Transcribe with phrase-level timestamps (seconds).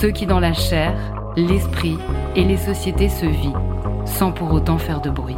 [0.00, 0.94] Ceux qui dans la chair,
[1.34, 1.98] l'esprit
[2.36, 5.36] et les sociétés se vivent, sans pour autant faire de bruit.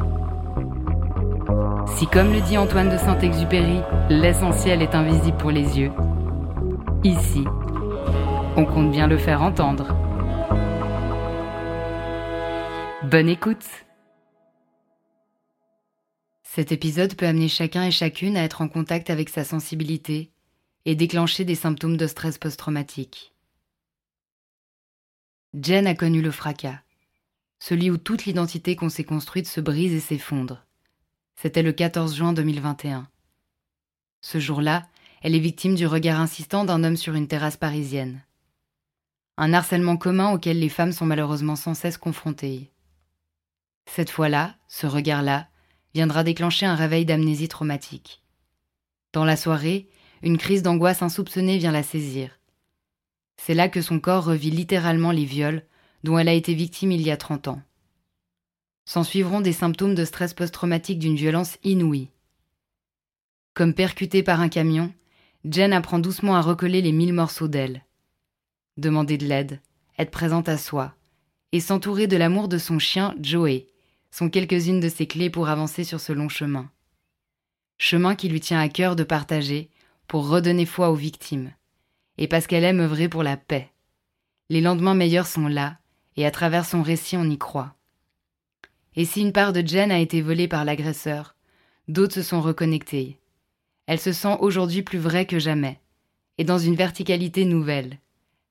[1.97, 5.93] Si comme le dit Antoine de Saint-Exupéry, l'essentiel est invisible pour les yeux,
[7.05, 7.45] ici,
[8.55, 9.97] on compte bien le faire entendre.
[13.05, 13.65] Bonne écoute
[16.43, 20.33] Cet épisode peut amener chacun et chacune à être en contact avec sa sensibilité
[20.85, 23.30] et déclencher des symptômes de stress post-traumatique.
[25.53, 26.81] Jen a connu le fracas,
[27.59, 30.65] celui où toute l'identité qu'on s'est construite se brise et s'effondre.
[31.35, 33.09] C'était le 14 juin 2021.
[34.21, 34.87] Ce jour-là,
[35.23, 38.23] elle est victime du regard insistant d'un homme sur une terrasse parisienne.
[39.39, 42.71] Un harcèlement commun auquel les femmes sont malheureusement sans cesse confrontées.
[43.87, 45.49] Cette fois-là, ce regard-là,
[45.95, 48.23] viendra déclencher un réveil d'amnésie traumatique.
[49.13, 49.89] Dans la soirée,
[50.23, 52.40] une crise d'angoisse insoupçonnée vient la saisir.
[53.43, 55.65] C'est là que son corps revit littéralement les viols
[56.05, 57.63] dont elle a été victime il y a 30 ans.
[58.85, 62.11] S'en suivront des symptômes de stress post-traumatique d'une violence inouïe.
[63.55, 64.93] Comme percutée par un camion,
[65.47, 67.83] Jen apprend doucement à recoller les mille morceaux d'elle.
[68.77, 69.63] Demander de l'aide,
[69.99, 70.95] être présente à soi,
[71.53, 73.69] et s'entourer de l'amour de son chien Joey
[74.11, 76.71] sont quelques-unes de ses clés pour avancer sur ce long chemin.
[77.79, 79.71] Chemin qui lui tient à cœur de partager
[80.09, 81.53] pour redonner foi aux victimes
[82.21, 83.73] et parce qu'elle aime œuvrer pour la paix.
[84.51, 85.79] Les lendemains meilleurs sont là,
[86.17, 87.75] et à travers son récit on y croit.
[88.95, 91.35] Et si une part de Jen a été volée par l'agresseur,
[91.89, 93.19] d'autres se sont reconnectés.
[93.87, 95.81] Elle se sent aujourd'hui plus vraie que jamais,
[96.37, 97.99] et dans une verticalité nouvelle.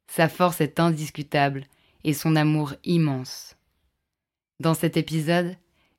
[0.07, 1.65] Sa force est indiscutable,
[2.03, 3.55] et son amour immense.
[4.59, 5.55] Dans cet épisode,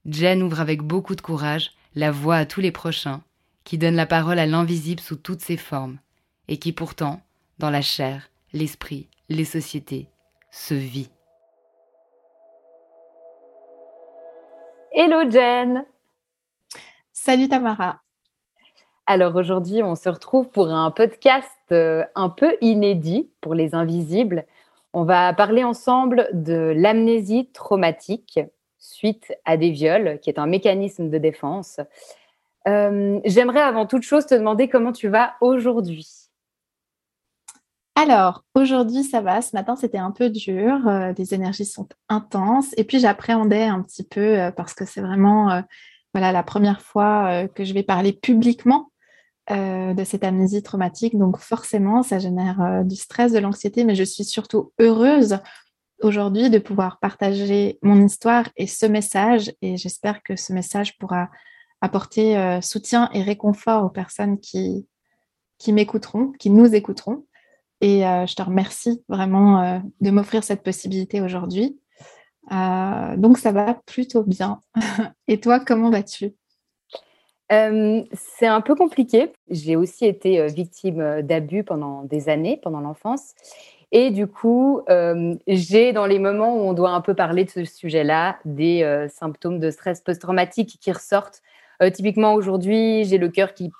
[0.07, 3.23] Jen ouvre avec beaucoup de courage la voie à tous les prochains,
[3.63, 5.99] qui donne la parole à l'invisible sous toutes ses formes,
[6.49, 7.23] et qui pourtant
[7.61, 10.09] dans la chair, l'esprit, les sociétés,
[10.51, 11.11] se vit.
[14.93, 15.85] Hello Jen
[17.13, 18.01] Salut Tamara
[19.07, 24.47] Alors aujourd'hui on se retrouve pour un podcast euh, un peu inédit pour les invisibles.
[24.95, 28.41] On va parler ensemble de l'amnésie traumatique
[28.79, 31.79] suite à des viols, qui est un mécanisme de défense.
[32.67, 36.20] Euh, j'aimerais avant toute chose te demander comment tu vas aujourd'hui.
[38.03, 39.43] Alors, aujourd'hui, ça va.
[39.43, 40.89] Ce matin, c'était un peu dur.
[40.89, 42.73] Euh, les énergies sont intenses.
[42.79, 45.61] Et puis, j'appréhendais un petit peu euh, parce que c'est vraiment euh,
[46.15, 48.91] voilà, la première fois que je vais parler publiquement
[49.51, 51.19] de cette amnésie traumatique.
[51.19, 53.85] Donc, forcément, ça génère du stress, de l'anxiété.
[53.85, 55.39] Mais je suis surtout heureuse
[56.03, 59.53] aujourd'hui de pouvoir partager mon histoire et ce message.
[59.61, 61.29] Et j'espère que ce message pourra
[61.81, 64.87] apporter soutien et réconfort aux personnes qui,
[65.59, 67.25] qui m'écouteront, qui nous écouteront.
[67.81, 71.79] Et euh, je te remercie vraiment euh, de m'offrir cette possibilité aujourd'hui.
[72.53, 74.61] Euh, donc, ça va plutôt bien.
[75.29, 76.35] Et toi, comment vas-tu?
[77.53, 79.33] C'est un peu compliqué.
[79.49, 83.35] J'ai aussi été victime d'abus pendant des années, pendant l'enfance.
[83.91, 84.83] Et du coup,
[85.49, 89.59] j'ai dans les moments où on doit un peu parler de ce sujet-là, des symptômes
[89.59, 91.43] de stress post-traumatique qui ressortent
[91.83, 93.71] euh, typiquement, aujourd'hui, j'ai le cœur qui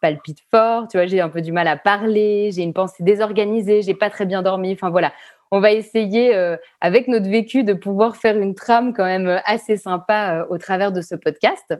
[0.00, 3.82] palpite fort, tu vois, j'ai un peu du mal à parler, j'ai une pensée désorganisée,
[3.82, 4.72] j'ai pas très bien dormi.
[4.72, 5.12] Enfin voilà,
[5.50, 6.34] on va essayer,
[6.80, 11.00] avec notre vécu, de pouvoir faire une trame quand même assez sympa au travers de
[11.00, 11.74] ce podcast.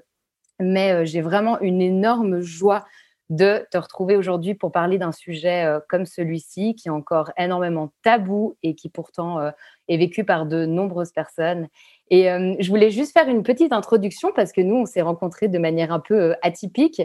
[0.60, 2.84] Mais j'ai vraiment une énorme joie
[3.30, 8.56] de te retrouver aujourd'hui pour parler d'un sujet comme celui-ci, qui est encore énormément tabou
[8.62, 9.40] et qui pourtant
[9.88, 11.66] est vécu par de nombreuses personnes.
[12.10, 15.58] Et je voulais juste faire une petite introduction parce que nous, on s'est rencontrés de
[15.58, 17.00] manière un peu atypique.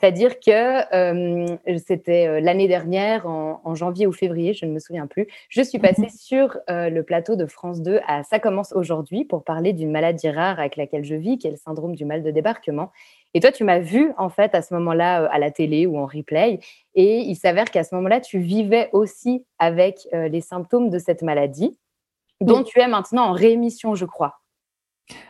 [0.00, 1.56] C'est-à-dire que euh,
[1.86, 5.78] c'était euh, l'année dernière, en, janvier ou février, je ne me souviens plus, je suis
[5.78, 9.90] passée sur euh, le plateau de France 2 à Ça commence aujourd'hui pour parler d'une
[9.90, 12.90] maladie rare avec laquelle je vis, qui est le syndrome du mal de débarquement.
[13.34, 16.06] Et toi, tu m'as vu en fait à ce moment-là à la télé ou en
[16.06, 16.60] replay.
[16.94, 21.78] Et il s'avère qu'à ce moment-là, tu vivais aussi avec les symptômes de cette maladie,
[22.40, 24.39] dont tu es maintenant en rémission, je crois.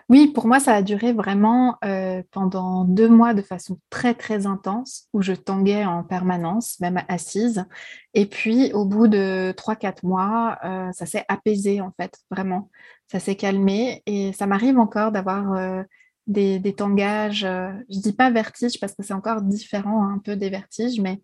[0.08, 4.46] Oui, pour moi, ça a duré vraiment euh, pendant deux mois de façon très, très
[4.46, 7.64] intense, où je tanguais en permanence, même assise.
[8.14, 12.70] Et puis, au bout de trois, quatre mois, euh, ça s'est apaisé, en fait, vraiment.
[13.06, 14.02] Ça s'est calmé.
[14.06, 15.82] Et ça m'arrive encore d'avoir euh,
[16.26, 20.50] des, tangages, je dis pas vertige, parce que c'est encore différent hein, un peu des
[20.50, 21.22] vertiges, mais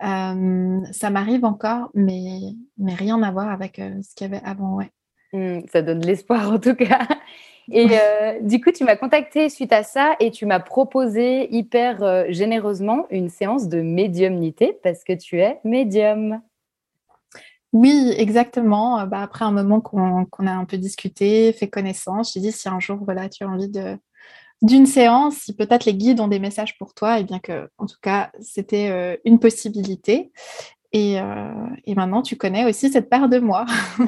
[0.00, 2.38] ça m'arrive encore, mais,
[2.76, 4.92] mais rien à voir avec ce qu'il y avait avant, ouais.
[5.32, 7.06] Mmh, ça donne de l'espoir en tout cas.
[7.70, 12.02] Et euh, du coup, tu m'as contacté suite à ça et tu m'as proposé hyper
[12.02, 16.40] euh, généreusement une séance de médiumnité parce que tu es médium.
[17.74, 19.00] Oui, exactement.
[19.00, 22.68] Euh, bah, après un moment qu'on a un peu discuté, fait connaissance, j'ai dit si
[22.68, 23.98] un jour voilà, tu as envie de,
[24.62, 27.84] d'une séance, si peut-être les guides ont des messages pour toi, et bien que, en
[27.84, 30.32] tout cas, c'était une possibilité.
[30.92, 31.16] Et,
[31.84, 33.66] et, maintenant, tu connais aussi cette part de moi.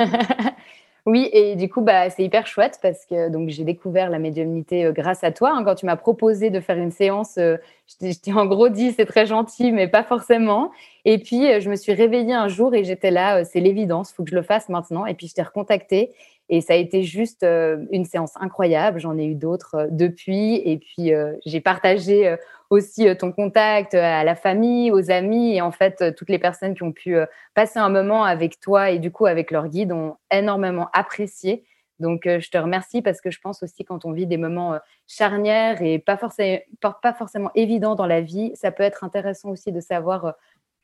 [1.06, 4.84] Oui, et du coup, bah, c'est hyper chouette parce que donc j'ai découvert la médiumnité
[4.84, 5.52] euh, grâce à toi.
[5.54, 5.64] Hein.
[5.64, 7.56] quand tu m'as proposé de faire une séance, euh,
[8.02, 10.70] je t'ai en gros dit c'est très gentil, mais pas forcément.
[11.04, 14.24] Et puis, euh, je me suis réveillée un jour et j'étais là, c'est l'évidence, faut
[14.24, 15.06] que je le fasse maintenant.
[15.06, 16.12] Et puis, je t'ai recontacté
[16.50, 18.98] et ça a été juste une séance incroyable.
[18.98, 20.56] J'en ai eu d'autres depuis.
[20.56, 21.12] Et puis,
[21.46, 22.36] j'ai partagé
[22.70, 26.30] aussi euh, ton contact euh, à la famille, aux amis et en fait euh, toutes
[26.30, 27.16] les personnes qui ont pu
[27.54, 31.64] passer un moment avec toi et du coup avec leur guide ont énormément apprécié.
[31.98, 35.82] Donc je te remercie parce que je pense aussi quand on vit des moments charnières
[35.82, 39.80] et pas forcément, pas forcément évidents dans la vie, ça peut être intéressant aussi de
[39.80, 40.34] savoir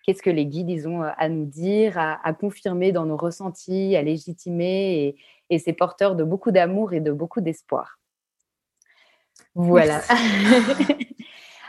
[0.02, 4.02] qu'est-ce que les guides ils ont à nous dire, à, confirmer dans nos ressentis, à
[4.02, 5.16] légitimer et,
[5.48, 7.98] et c'est porteur de beaucoup d'amour et de beaucoup d'espoir.
[9.54, 10.02] Voilà.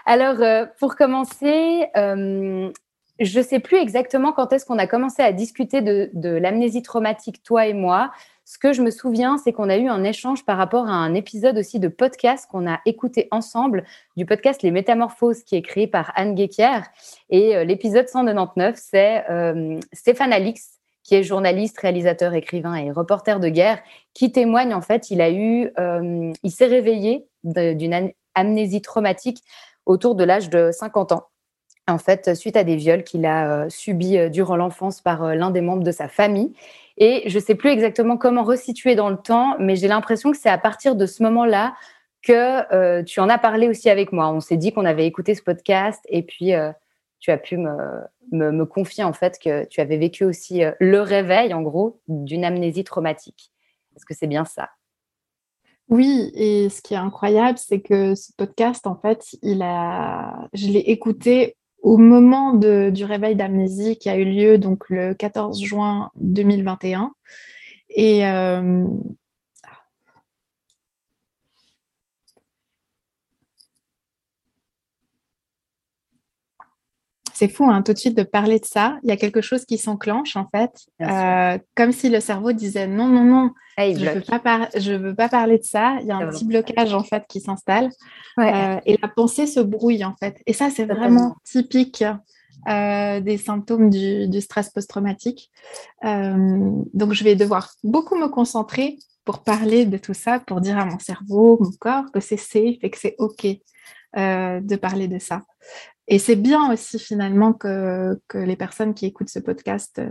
[0.09, 2.71] Alors, euh, pour commencer, euh,
[3.19, 7.43] je ne sais plus exactement quand est-ce qu'on a commencé à discuter de, l'amnésie traumatique,
[7.43, 8.11] toi et moi.
[8.45, 11.13] Ce que je me souviens, c'est qu'on a eu un échange par rapport à un
[11.13, 13.83] épisode aussi de podcast qu'on a écouté ensemble,
[14.15, 16.87] du podcast Les Métamorphoses, qui est créé par Anne Guéquière.
[17.29, 19.25] Et euh, l'épisode 199, c'est
[19.91, 23.79] Stéphane Alix, qui est journaliste, réalisateur, écrivain et reporter de guerre,
[24.13, 25.69] qui témoigne en fait, il a eu,
[26.43, 29.43] il s'est réveillé d'une amnésie traumatique
[29.87, 31.27] autour de l'âge de 50 ans.
[31.89, 35.35] En fait, suite à des viols qu'il a euh, subis euh, durant l'enfance par euh,
[35.35, 36.53] l'un des membres de sa famille.
[36.97, 40.37] Et je ne sais plus exactement comment resituer dans le temps, mais j'ai l'impression que
[40.37, 41.73] c'est à partir de ce moment-là
[42.23, 44.29] que tu en as parlé aussi avec moi.
[44.29, 46.51] On s'est dit qu'on avait écouté ce podcast et puis
[47.19, 47.71] tu as pu me,
[48.31, 52.83] me, confier en fait que tu avais vécu aussi le réveil, en gros, d'une amnésie
[52.83, 53.53] traumatique.
[53.95, 54.69] Est-ce que c'est bien ça?
[55.89, 60.67] Oui, et ce qui est incroyable, c'est que ce podcast, en fait, il a, je
[60.67, 66.11] l'ai écouté au moment du réveil d'amnésie qui a eu lieu donc le 14 juin
[66.15, 67.13] 2021.
[67.89, 68.85] Et euh,
[77.33, 78.97] c'est fou hein, tout de suite de parler de ça.
[79.03, 82.87] Il y a quelque chose qui s'enclenche en fait, euh, comme si le cerveau disait
[82.87, 85.97] non, non, non, je ne veux, pas veux pas parler de ça.
[86.01, 87.89] Il y a un petit blocage en fait qui s'installe
[88.39, 90.41] euh, et la pensée se brouille en fait.
[90.45, 92.03] Et ça, c'est vraiment typique
[92.67, 95.51] euh, des symptômes du, stress post-traumatique.
[96.03, 100.85] donc, je vais devoir beaucoup me concentrer pour parler de tout ça, pour dire à
[100.85, 103.45] mon cerveau, mon corps que c'est safe et que c'est OK
[104.15, 105.43] de parler de ça.
[106.07, 110.01] Et c'est bien aussi finalement que, les personnes qui écoutent ce podcast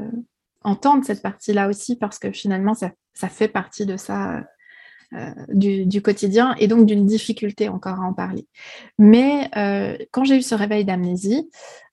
[0.66, 4.44] euh, entendent cette partie-là aussi parce que finalement, ça, fait partie de ça.
[5.12, 8.48] Euh, du, quotidien et donc d'une difficulté encore à en parler.
[8.98, 11.48] Mais euh, quand j'ai eu ce réveil d'amnésie,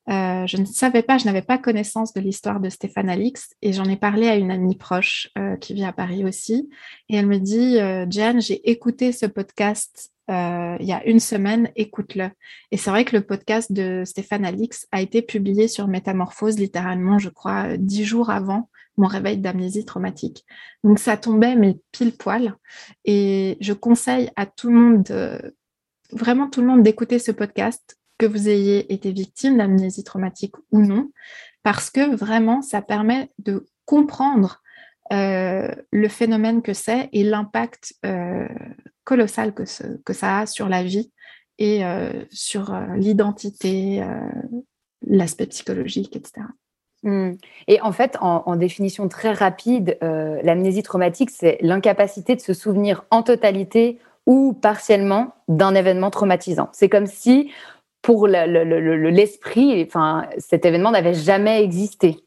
[0.07, 3.85] je ne savais pas, je n'avais pas connaissance de l'histoire de Stéphane Alix et j'en
[3.85, 5.29] ai parlé à une amie proche
[5.61, 6.71] qui vit à Paris aussi.
[7.07, 7.77] Et elle me dit,
[8.11, 12.29] Jeanne, j'ai écouté ce podcast euh, il y a une semaine, écoute-le.
[12.71, 17.19] Et c'est vrai que le podcast de Stéphane Alix a été publié sur Métamorphose littéralement,
[17.19, 20.45] je crois, dix jours avant mon réveil d'amnésie traumatique.
[20.83, 22.55] Donc ça tombait mais pile poil.
[23.05, 25.53] Et je conseille à tout le monde,
[26.11, 30.81] vraiment tout le monde d'écouter ce podcast, que vous ayez été victime d'amnésie traumatique ou
[30.81, 31.11] non,
[31.63, 34.61] parce que vraiment ça permet de comprendre
[35.11, 38.47] euh, le phénomène que c'est et l'impact euh,
[39.03, 39.63] colossal que,
[40.03, 41.11] que, ça a sur la vie
[41.59, 44.03] et euh, sur l'identité,
[45.05, 46.47] l'aspect psychologique, etc.
[47.03, 47.33] Hmm.
[47.67, 53.23] Et en fait, en, définition très rapide, l'amnésie traumatique, c'est l'incapacité de se souvenir en
[53.23, 56.69] totalité ou partiellement d'un événement traumatisant.
[56.71, 57.51] C'est comme si,
[58.01, 62.17] pour l'esprit, enfin, cet événement n'avait jamais existé.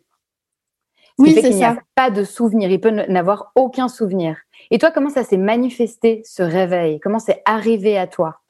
[1.18, 1.48] Oui, c'est ça.
[1.48, 4.36] Il n'y a pas de souvenir, il peut n'avoir aucun souvenir.
[4.70, 6.98] Et toi, comment ça s'est manifesté, ce réveil?
[7.00, 8.40] Comment c'est arrivé à toi?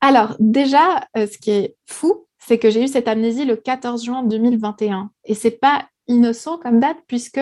[0.00, 4.04] Alors, déjà, euh, ce qui est fou, c'est que j'ai eu cette amnésie le 14
[4.04, 5.10] juin 2021.
[5.24, 7.40] Et c'est pas innocent comme date, puisque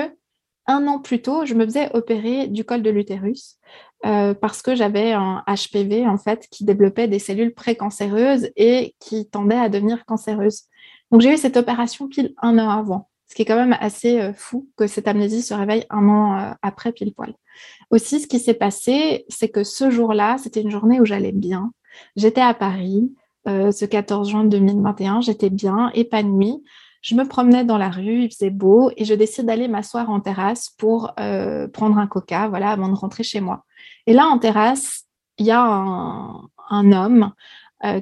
[0.66, 3.58] un an plus tôt, je me faisais opérer du col de l'utérus
[4.04, 9.28] euh, parce que j'avais un HPV, en fait, qui développait des cellules précancéreuses et qui
[9.28, 10.64] tendait à devenir cancéreuses.
[11.10, 14.20] Donc, j'ai eu cette opération pile un an avant ce qui est quand même assez
[14.20, 17.32] euh, fou que cette amnésie se réveille un an après pile poil.
[17.90, 21.72] Aussi, ce qui s'est passé, c'est que ce jour-là, c'était une journée où j'allais bien.
[22.16, 23.12] J'étais à Paris,
[23.48, 26.62] euh, ce 14 juin 2021, j'étais bien, épanouie.
[27.02, 30.20] Je me promenais dans la rue, il faisait beau et je décide d'aller m'asseoir en
[30.20, 31.14] terrasse pour
[31.72, 33.64] prendre un coca, voilà, avant de rentrer chez moi.
[34.06, 35.04] Et là, en terrasse,
[35.38, 37.32] il y a un, homme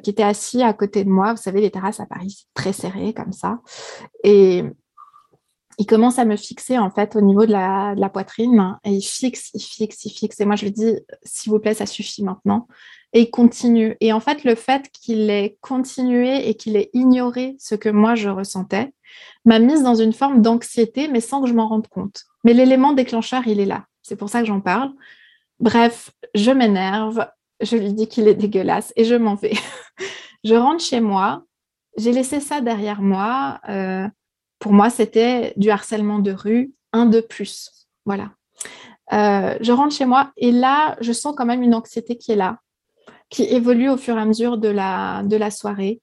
[0.02, 1.32] qui était assis à côté de moi.
[1.32, 3.60] Vous savez, les terrasses à Paris, très serrées comme ça.
[4.24, 4.64] Et
[5.78, 9.50] il commence à me fixer en fait au niveau de la, poitrine et il fixe,
[9.54, 10.40] il fixe, il fixe.
[10.40, 12.66] Et moi, je lui dis, s'il vous plaît, ça suffit maintenant.
[13.12, 13.96] Et il continue.
[14.00, 18.16] Et en fait, le fait qu'il ait continué et qu'il ait ignoré ce que moi
[18.16, 18.92] je ressentais
[19.44, 22.24] m'a mise dans une forme d'anxiété, mais sans que je m'en rende compte.
[22.44, 23.86] Mais l'élément déclencheur, il est là.
[24.02, 24.90] C'est pour ça que j'en parle.
[25.60, 27.26] Bref, je m'énerve,
[27.60, 29.54] je lui dis qu'il est dégueulasse et je m'en vais.
[30.44, 31.44] je rentre chez moi.
[31.96, 33.60] J'ai laissé ça derrière moi.
[33.68, 34.06] Euh,
[34.58, 37.86] pour moi, c'était du harcèlement de rue, un de plus.
[38.04, 38.32] Voilà.
[39.12, 42.36] Euh, je rentre chez moi et là, je sens quand même une anxiété qui est
[42.36, 42.58] là,
[43.30, 46.00] qui évolue au fur et à mesure de la, soirée.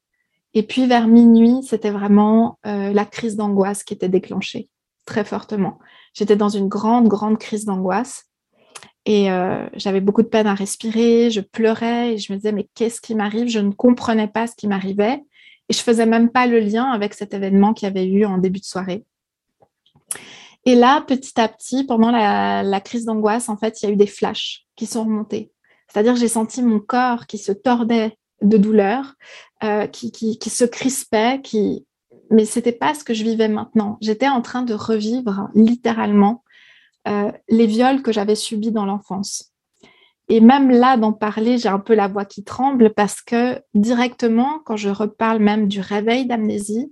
[0.54, 4.70] Et puis vers minuit, c'était vraiment euh, la crise d'angoisse qui était déclenchée
[5.06, 5.80] très fortement.
[6.14, 8.26] J'étais dans une grande, grande crise d'angoisse
[9.06, 12.68] et euh, j'avais beaucoup de peine à respirer, je pleurais et je me disais mais
[12.74, 13.48] qu'est-ce qui m'arrive?
[13.48, 15.22] Je ne comprenais pas ce qui m'arrivait.
[15.70, 18.38] Et je faisais même pas le lien avec cet événement qu'il y avait eu en
[18.38, 19.04] début de soirée.
[20.66, 23.98] Et là, petit à petit, pendant la, crise d'angoisse, en fait, il y a eu
[23.98, 25.52] des flashs qui sont remontés.
[25.88, 29.14] C'est-à-dire, j'ai senti mon corps qui se tordait de douleur,
[29.64, 31.86] euh, qui, se crispait, qui...
[32.32, 33.98] mais c'était pas ce que je vivais maintenant.
[34.02, 36.44] J'étais en train de revivre littéralement
[37.08, 39.55] euh, les viols que j'avais subis dans l'enfance.
[40.28, 44.60] Et même là, d'en parler, j'ai un peu la voix qui tremble parce que directement,
[44.66, 46.92] quand je reparle même du réveil d'amnésie,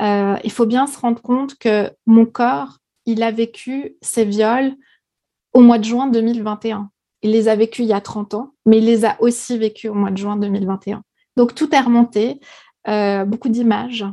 [0.00, 4.74] euh, il faut bien se rendre compte que mon corps, il a vécu ces viols
[5.54, 6.90] au mois de juin 2021.
[7.22, 9.90] Il les a vécus il y a 30 ans, mais il les a aussi vécus
[9.90, 11.02] au mois de juin 2021.
[11.36, 12.40] Donc tout est remonté,
[12.88, 14.04] euh, beaucoup d'images.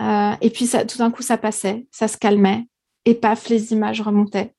[0.00, 2.66] Euh, et puis tout d'un coup, ça passait, ça se calmait,
[3.04, 4.54] et paf, les images remontaient.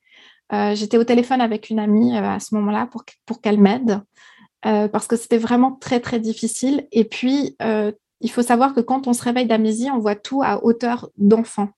[0.54, 4.01] Euh, j'étais au téléphone avec une amie euh, à ce moment-là pour, pour qu'elle m'aide
[4.66, 6.88] euh, parce que c'était vraiment très, très difficile.
[6.92, 7.56] Et puis,
[8.22, 11.70] il faut savoir que quand on se réveille d'amnésie, on voit tout à hauteur d'enfant.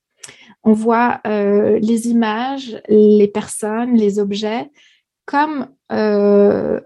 [0.63, 4.71] On voit les images, les personnes, les objets,
[5.25, 6.79] comme au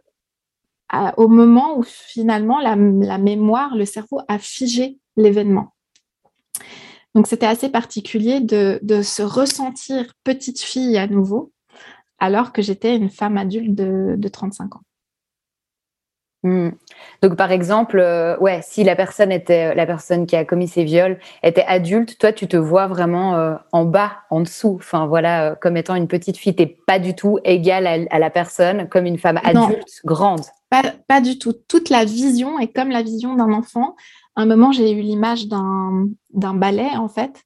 [1.27, 5.75] moment où finalement la, mémoire, le cerveau a figé l'événement.
[7.13, 11.53] Donc c'était assez particulier de, de, se ressentir petite fille à nouveau
[12.23, 14.81] alors que j'étais une femme adulte de, 35 ans.
[16.41, 16.69] Hmm.
[17.21, 20.85] Donc par exemple, euh, ouais, si la personne était la personne qui a commis ces
[20.85, 25.51] viols était adulte, toi tu te vois vraiment euh, en bas, en dessous, enfin voilà,
[25.51, 29.05] euh, comme étant une petite fille, t'es pas du tout égale à, la personne comme
[29.05, 30.43] une femme adulte grande.
[30.69, 31.53] Pas, pas, du tout.
[31.67, 33.95] Toute la vision est comme la vision d'un enfant.
[34.35, 37.43] À un moment, j'ai eu l'image d'un ballet en fait,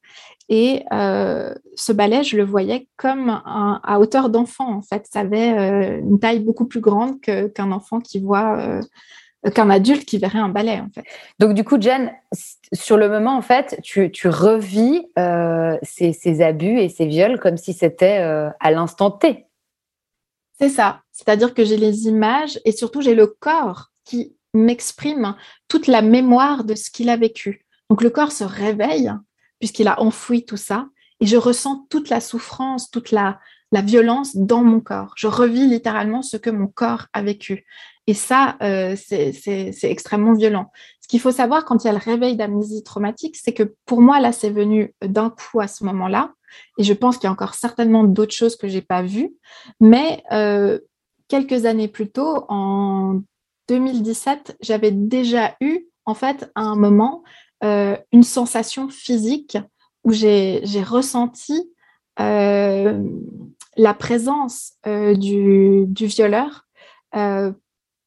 [0.50, 5.06] et euh, ce balai, je le voyais comme à hauteur d'enfant, en fait.
[5.12, 10.06] Ça avait euh, une taille beaucoup plus grande qu'un enfant qui voit, euh, qu'un adulte
[10.06, 11.04] qui verrait un balai, en fait.
[11.40, 12.14] Donc, du coup, Jen,
[12.72, 15.06] sur le moment, en fait, tu, tu revis
[15.84, 19.48] ces, ces, abus et ces viols comme si c'était à l'instant T.
[20.60, 21.02] C'est ça.
[21.12, 25.36] C'est-à-dire que j'ai les images et surtout, j'ai le corps qui m'exprime
[25.68, 27.66] toute la mémoire de ce qu'il a vécu.
[27.90, 29.12] Donc, le corps se réveille
[29.60, 30.88] puisqu'il a enfoui tout ça.
[31.20, 33.40] et je ressens toute la souffrance, toute la,
[33.72, 35.14] violence dans mon corps.
[35.18, 37.66] Je revis littéralement ce que mon corps a vécu.
[38.08, 40.72] Et ça, euh, c'est extrêmement violent.
[41.02, 44.02] Ce qu'il faut savoir quand il y a le réveil d'amnésie traumatique, c'est que pour
[44.02, 46.34] moi, là, c'est venu d'un coup à ce moment-là.
[46.78, 49.34] Et je pense qu'il y a encore certainement d'autres choses que je n'ai pas vues.
[49.80, 50.80] Mais euh,
[51.28, 53.22] quelques années plus tôt, en
[53.68, 57.24] 2017, j'avais déjà eu, en fait, un moment,
[57.64, 59.58] euh, une sensation physique
[60.04, 61.72] où j'ai ressenti
[62.18, 66.68] la présence du, du, violeur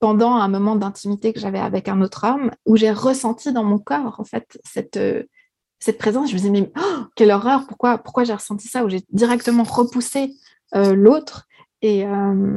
[0.01, 3.79] pendant un moment d'intimité que j'avais avec un autre homme, où j'ai ressenti dans mon
[3.79, 5.23] corps, en fait, cette, euh,
[5.99, 6.31] présence.
[6.31, 9.63] Je me disais, mais oh, quelle horreur, pourquoi, pourquoi j'ai ressenti ça, où j'ai directement
[9.63, 10.35] repoussé
[10.75, 11.47] euh, l'autre.
[11.83, 12.57] Et, euh,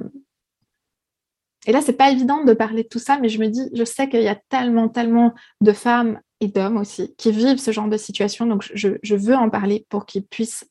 [1.65, 3.83] et là, c'est pas évident de parler de tout ça, mais je me dis, je
[3.83, 7.97] sais qu'il y a tellement, tellement de femmes d'hommes aussi qui vivent ce genre de
[7.97, 10.65] situation, donc je, veux en parler pour qu'ils puissent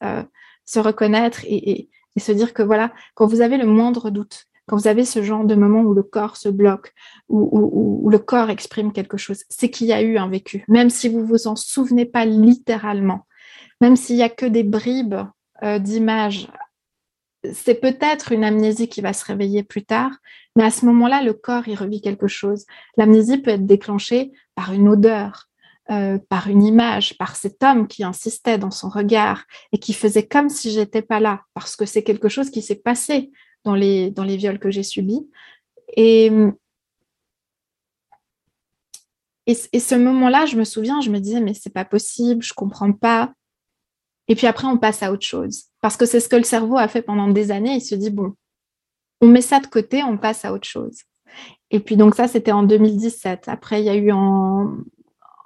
[0.64, 1.88] se reconnaître et,
[2.18, 5.44] se dire que voilà, quand vous avez le moindre doute, quand vous avez ce genre
[5.44, 6.92] de moment où le corps se bloque,
[7.28, 11.08] où, le corps exprime quelque chose, c'est qu'il y a eu un vécu, même si
[11.08, 13.26] vous vous en souvenez pas littéralement,
[13.80, 15.20] même s'il y a que des bribes
[15.62, 16.48] euh, d'images.
[17.52, 20.12] C'est peut-être une amnésie qui va se réveiller plus tard,
[20.54, 22.66] mais à ce moment-là, le corps y revit quelque chose.
[22.96, 25.48] L'amnésie peut être déclenchée par une odeur,
[25.90, 30.26] euh, par une image, par cet homme qui insistait dans son regard et qui faisait
[30.26, 33.32] comme si j'étais pas là, parce que c'est quelque chose qui s'est passé
[33.64, 35.28] dans les, dans les viols que j'ai subis.
[35.96, 36.30] Et,
[39.46, 42.92] et, ce moment-là, je me souviens, je me disais, mais c'est pas possible, je comprends
[42.92, 43.32] pas.
[44.28, 45.64] Et puis après, on passe à autre chose.
[45.80, 47.74] Parce que c'est ce que le cerveau a fait pendant des années.
[47.74, 48.34] Il se dit, bon,
[49.20, 51.00] on met ça de côté, on passe à autre chose.
[51.72, 53.48] Et puis donc ça, c'était en 2017.
[53.48, 54.76] Après, il y a eu en,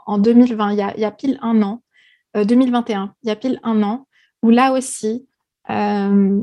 [0.07, 1.83] en 2020, il y, a, pile un an,
[2.35, 4.07] 2021, euh, il y a pile un an,
[4.43, 5.29] où là aussi,
[5.69, 6.41] euh,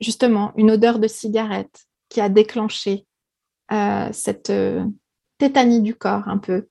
[0.00, 3.06] justement une odeur de cigarette qui a déclenché
[3.72, 4.52] euh, cette
[5.38, 6.68] tétanie du corps un peu.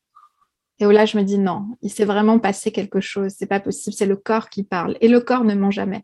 [0.80, 3.32] Et là, je me dis non, il s'est vraiment passé quelque chose.
[3.38, 3.96] C'est pas possible.
[3.96, 4.98] C'est le corps qui parle.
[5.00, 6.04] Et le corps ne ment jamais.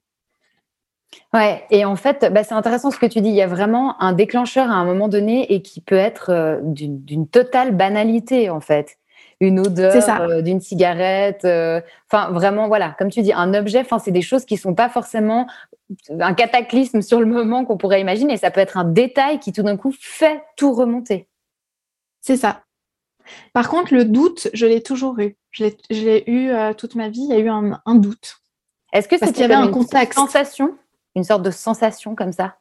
[1.33, 3.29] Ouais, et en fait, bah, c'est intéressant ce que tu dis.
[3.29, 7.27] Il y a vraiment un déclencheur à un moment donné et qui peut être d'une
[7.27, 8.98] totale banalité, en fait
[9.39, 11.45] une odeur euh, d'une cigarette.
[11.45, 13.79] Euh, enfin, vraiment, voilà, comme tu dis, un objet.
[13.79, 15.47] Enfin, c'est des choses qui sont pas forcément
[16.19, 18.37] un cataclysme sur le moment qu'on pourrait imaginer.
[18.37, 21.27] Ça peut être un détail qui tout d'un coup fait tout remonter.
[22.21, 22.63] C'est ça.
[23.53, 25.37] Par contre, le doute, je l'ai toujours eu.
[25.51, 27.21] Je l'ai eu euh, toute ma vie.
[27.21, 28.41] Il y a eu un, doute.
[28.91, 30.77] Est-ce que c'était avait un contexte sensation,
[31.15, 32.57] une sorte de sensation comme ça?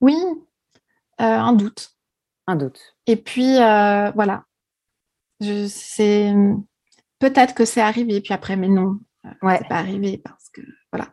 [0.00, 0.16] Oui,
[1.18, 1.92] un doute.
[2.46, 2.96] Un doute.
[3.06, 4.44] Et puis voilà,
[5.40, 6.32] c'est
[7.18, 8.98] peut-être que c'est arrivé, puis après, mais non,
[9.42, 9.58] ouais.
[9.58, 10.60] c'est pas arrivé parce que
[10.92, 11.08] voilà.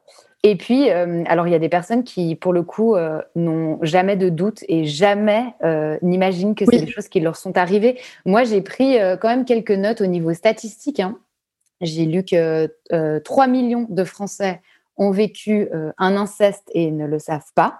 [0.45, 3.79] Et puis, euh, alors il y a des personnes qui, pour le coup, euh, n'ont
[3.81, 7.97] jamais de doute et jamais euh, n'imaginent que c'est des choses qui leur sont arrivées.
[8.25, 10.99] Moi, j'ai pris quand même quelques notes au niveau statistique.
[10.99, 11.17] Hein.
[11.79, 12.69] J'ai lu que
[13.19, 14.61] 3 millions de Français
[14.97, 17.79] ont vécu un inceste et ne le savent pas.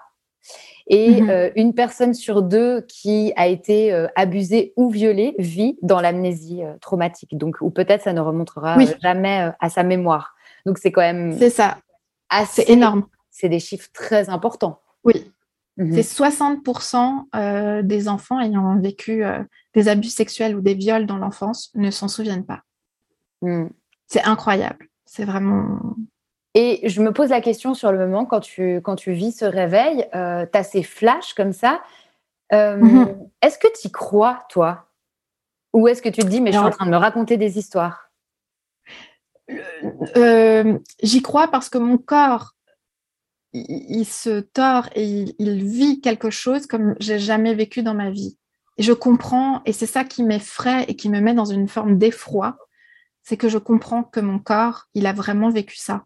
[0.86, 1.30] Et mhm.
[1.30, 6.62] euh, une personne sur deux qui a été euh, abusée ou violée vit dans l'amnésie
[6.62, 7.36] euh, traumatique.
[7.36, 10.34] Donc, ou peut-être ça ne remontera jamais à sa mémoire.
[10.66, 11.36] Donc, c'est quand même.
[11.38, 11.78] C'est ça.
[12.46, 13.06] C'est énorme.
[13.30, 14.80] C'est des chiffres très importants.
[15.04, 15.32] Oui.
[15.76, 15.92] Mhm.
[15.94, 19.24] C'est 60% des enfants ayant vécu
[19.74, 22.62] des abus sexuels ou des viols dans l'enfance ne s'en souviennent pas.
[23.42, 23.66] Hmm.
[24.06, 24.88] C'est incroyable.
[25.04, 25.80] C'est vraiment.
[26.54, 29.44] Et je me pose la question sur le moment, quand tu, quand tu vis ce
[29.44, 31.82] réveil, euh, tu as ces flashs comme ça.
[32.52, 33.28] Euh, mhm.
[33.42, 34.86] Est-ce que tu y crois, toi?
[35.72, 37.58] Ou est-ce que tu te dis, mais je suis en train de me raconter des
[37.58, 38.12] histoires?
[40.16, 42.54] Euh, J'y crois parce que mon corps,
[43.52, 48.38] il, se tord et il, vit quelque chose comme j'ai jamais vécu dans ma vie.
[48.78, 51.98] Et je comprends, et c'est ça qui m'effraie et qui me met dans une forme
[51.98, 52.56] d'effroi,
[53.22, 56.04] c'est que je comprends que mon corps, il a vraiment vécu ça.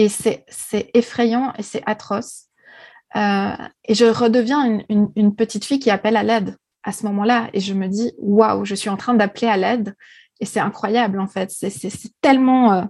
[0.00, 0.46] Et c'est
[0.94, 2.46] effrayant et c'est atroce.
[3.16, 3.52] Euh,
[3.84, 7.50] et je redeviens une, petite fille qui appelle à l'aide à ce moment-là.
[7.52, 9.94] Et je me dis, waouh, je suis en train d'appeler à l'aide.
[10.40, 11.50] Et c'est incroyable, en fait.
[11.50, 12.72] C'est tellement.
[12.72, 12.84] Euh,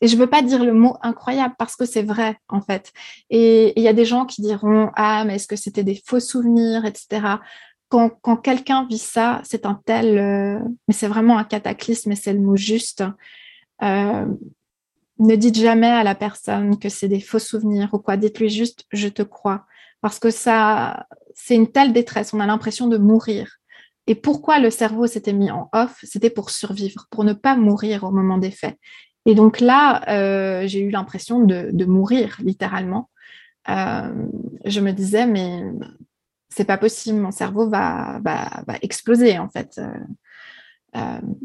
[0.00, 2.94] et je ne veux pas dire le mot incroyable parce que c'est vrai, en fait.
[3.28, 6.20] Et il y a des gens qui diront, ah, mais est-ce que c'était des faux
[6.20, 7.26] souvenirs, etc.
[7.90, 10.16] Quand, quelqu'un vit ça, c'est un tel.
[10.16, 13.04] Euh, mais c'est vraiment un cataclysme et c'est le mot juste
[15.18, 18.16] ne dites jamais à la personne que c'est des faux souvenirs ou quoi.
[18.16, 19.66] Dites-lui juste je te crois.
[20.00, 22.32] Parce que ça, c'est une telle détresse.
[22.32, 23.56] On a l'impression de mourir.
[24.06, 28.04] Et pourquoi le cerveau s'était mis en off C'était pour survivre, pour ne pas mourir
[28.04, 28.78] au moment des faits.
[29.26, 33.10] Et donc là, euh, j'ai eu l'impression de, mourir littéralement.
[33.68, 34.10] Euh,
[34.64, 35.62] je me disais, mais
[36.48, 39.78] c'est pas possible, mon cerveau va, va, exploser en fait.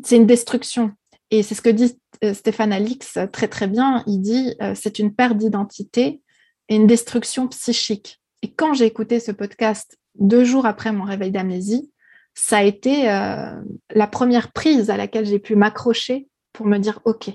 [0.03, 0.91] c'est une destruction.
[1.31, 1.99] Et c'est ce que dit
[2.33, 4.03] Stéphane Alix très très bien.
[4.07, 6.21] Il dit, c'est une perte d'identité
[6.69, 8.21] et une destruction psychique.
[8.41, 11.91] Et quand j'ai écouté ce podcast deux jours après mon réveil d'amnésie,
[12.33, 16.99] ça a été euh, la première prise à laquelle j'ai pu m'accrocher pour me dire,
[17.05, 17.29] OK,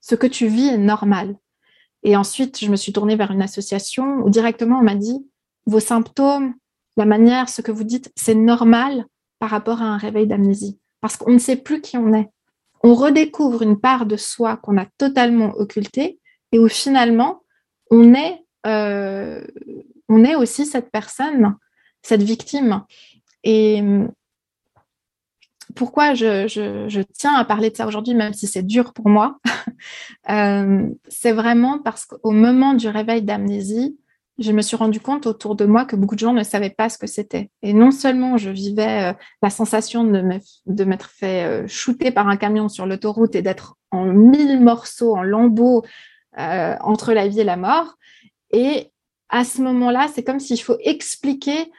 [0.00, 1.36] ce que tu vis est normal.
[2.02, 5.26] Et ensuite, je me suis tournée vers une association où directement on m'a dit,
[5.66, 6.54] vos symptômes,
[6.96, 9.06] la manière, ce que vous dites, c'est normal
[9.38, 10.78] par rapport à un réveil d'amnésie.
[11.00, 12.28] Parce qu'on ne sait plus qui on est.
[12.82, 16.18] On redécouvre une part de soi qu'on a totalement occultée
[16.50, 17.42] et où finalement,
[17.90, 19.44] on est, euh,
[20.08, 21.56] on est aussi cette personne,
[22.02, 22.84] cette victime.
[23.44, 23.82] Et
[25.74, 29.38] pourquoi je, tiens à parler de ça aujourd'hui, même si c'est dur pour moi,
[30.30, 33.98] euh, c'est vraiment parce qu'au moment du réveil d'amnésie,
[34.42, 36.88] je me suis rendu compte autour de moi que beaucoup de gens ne savaient pas
[36.88, 37.50] ce que c'était.
[37.62, 42.36] Et non seulement je vivais euh, la sensation de m'être fait euh, shooter par un
[42.36, 45.84] camion sur l'autoroute et d'être en mille morceaux, en lambeaux
[46.34, 47.96] entre la vie et la mort.
[48.52, 48.90] Et
[49.28, 51.70] à ce moment-là, c'est comme s'il faut expliquer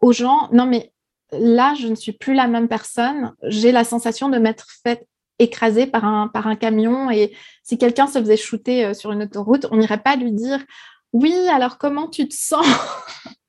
[0.00, 0.92] aux gens, non mais
[1.32, 3.32] là, je ne suis plus la même personne.
[3.42, 5.06] J'ai la sensation de m'être fait
[5.38, 7.10] écraser par un, par un camion.
[7.10, 10.64] Et si quelqu'un se faisait shooter euh, sur une autoroute, on n'irait pas lui dire
[11.16, 12.66] Oui, alors comment tu te sens?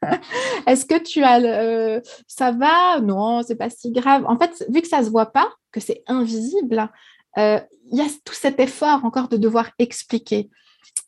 [0.68, 1.42] Est-ce que tu as.
[1.42, 3.02] Euh, ça va?
[3.02, 4.24] Non, c'est pas si grave.
[4.26, 6.90] En fait, vu que ça se voit pas, que c'est invisible,
[7.38, 7.60] euh,
[7.92, 10.50] il y a tout cet effort encore de devoir expliquer.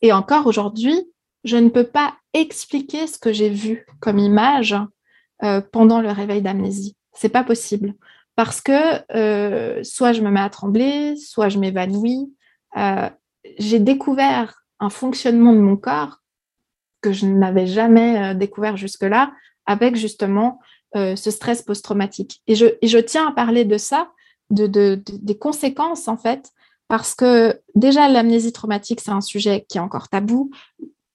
[0.02, 1.10] Et encore aujourd'hui,
[1.44, 4.76] je ne peux pas expliquer ce que j'ai vu comme image
[5.42, 6.94] euh, pendant le réveil d'amnésie.
[7.14, 7.94] C'est pas possible
[8.36, 12.30] parce que soit je me mets à trembler, soit je m'évanouis.
[13.58, 16.20] J'ai découvert un fonctionnement de mon corps
[17.00, 19.32] que je n'avais jamais découvert jusque-là
[19.66, 20.60] avec justement
[20.94, 22.42] ce stress post-traumatique.
[22.46, 24.10] Et je, je, tiens à parler de ça,
[24.50, 26.50] de, des conséquences en fait,
[26.88, 30.50] parce que déjà l'amnésie traumatique, c'est un sujet qui est encore tabou.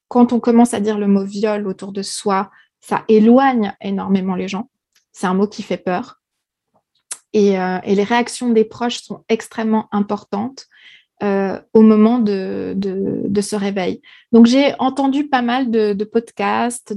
[0.08, 4.48] Quand on commence à dire le mot viol autour de soi, ça éloigne énormément les
[4.48, 4.69] gens.
[5.12, 6.21] C'est un mot qui fait peur.
[7.34, 10.67] Et, euh, les réactions des proches sont extrêmement importantes
[11.23, 12.75] euh, au moment de,
[13.41, 14.01] ce réveil.
[14.32, 16.93] Donc j'ai entendu pas mal de, podcasts,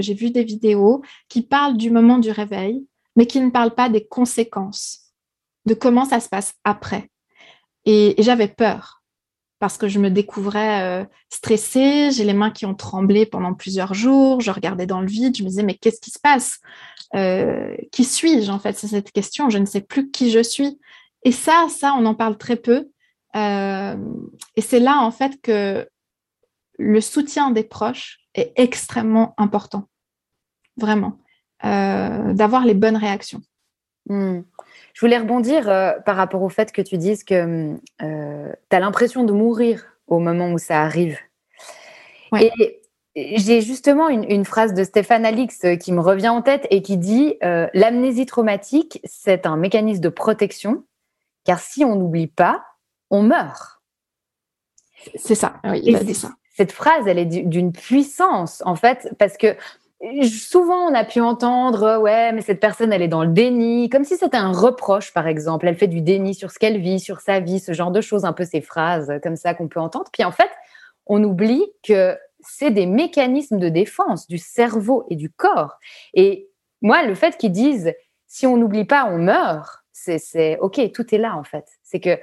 [0.00, 3.88] j'ai vu des vidéos qui parlent du moment du réveil, mais qui ne parlent pas
[3.88, 5.12] des conséquences,
[5.66, 7.10] de comment ça se passe après.
[7.84, 9.00] et j'avais peur
[9.60, 13.94] parce que je me découvrais euh, stressée, j'ai les mains qui ont tremblé pendant plusieurs
[13.94, 16.60] jours, je regardais dans le vide, je me disais mais qu'est-ce qui se passe?
[17.14, 18.76] Euh, Qui suis-je en fait?
[18.76, 20.80] C'est cette question, je ne sais plus qui je suis.
[21.24, 22.88] Et ça, ça, on en parle très peu.
[23.36, 23.96] Euh,
[24.56, 25.88] et c'est là en fait que
[26.78, 29.88] le soutien des proches est extrêmement important,
[30.76, 31.18] vraiment,
[31.62, 33.42] d'avoir les bonnes réactions.
[34.06, 34.40] Mmh.
[34.94, 38.80] Je voulais rebondir euh, par rapport au fait que tu dises que euh, tu as
[38.80, 41.18] l'impression de mourir au moment où ça arrive.
[42.36, 42.50] Et
[43.14, 46.96] j'ai justement une, phrase de Stéphane Alix euh, qui me revient en tête et qui
[46.96, 50.84] dit L'amnésie traumatique, c'est un mécanisme de protection,
[51.44, 52.62] car si on n'oublie pas,
[53.10, 53.82] on meurt.
[55.14, 56.30] C'est ça, oui, il a dit ça.
[56.54, 59.56] Cette phrase, elle est d'une puissance, en fait, parce que
[60.24, 63.90] souvent on a pu entendre euh, ouais mais cette personne elle est dans le déni
[63.90, 65.68] comme si c'était un reproche par exemple.
[65.68, 68.24] Elle fait du déni sur ce qu'elle vit sur sa vie ce genre de choses
[68.24, 70.10] un peu ces phrases comme ça qu'on peut entendre.
[70.12, 70.50] Puis en fait
[71.06, 75.78] on oublie que c'est des mécanismes de défense du cerveau et du corps.
[76.14, 76.48] Et
[76.80, 77.92] moi le fait qu'ils disent
[78.26, 81.66] si on n'oublie pas on meurt c'est ok tout est là en fait.
[81.82, 82.18] C'est que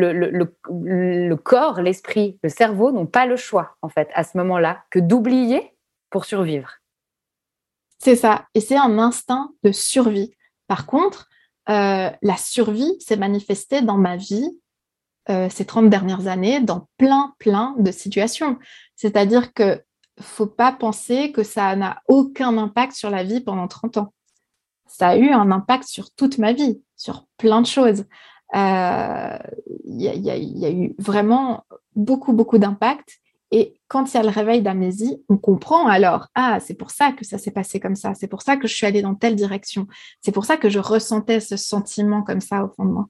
[0.00, 4.98] le, corps l'esprit le cerveau n'ont pas le choix en fait à ce moment-là que
[4.98, 5.74] d'oublier
[6.10, 6.80] pour survivre
[8.04, 8.44] c'est ça.
[8.52, 10.34] Et c'est un instinct de survie.
[10.66, 11.26] Par contre,
[11.70, 14.46] euh, la survie s'est manifestée dans ma vie
[15.30, 18.58] euh, ces 30 dernières années dans plein, plein de situations.
[18.94, 19.82] C'est-à-dire que
[20.20, 24.12] faut pas penser que ça n'a aucun impact sur la vie pendant 30 ans.
[24.86, 28.04] Ça a eu un impact sur toute ma vie, sur plein de choses.
[28.54, 29.38] Euh,
[29.84, 31.64] il y, a eu vraiment
[31.96, 33.20] beaucoup, beaucoup d'impact.
[33.50, 37.12] Et quand il y a le réveil d'amnésie, on comprend alors, ah, c'est pour ça
[37.12, 39.36] que ça s'est passé comme ça, c'est pour ça que je suis allée dans telle
[39.36, 39.86] direction,
[40.22, 43.06] c'est pour ça que je ressentais ce sentiment comme ça au fond de moi.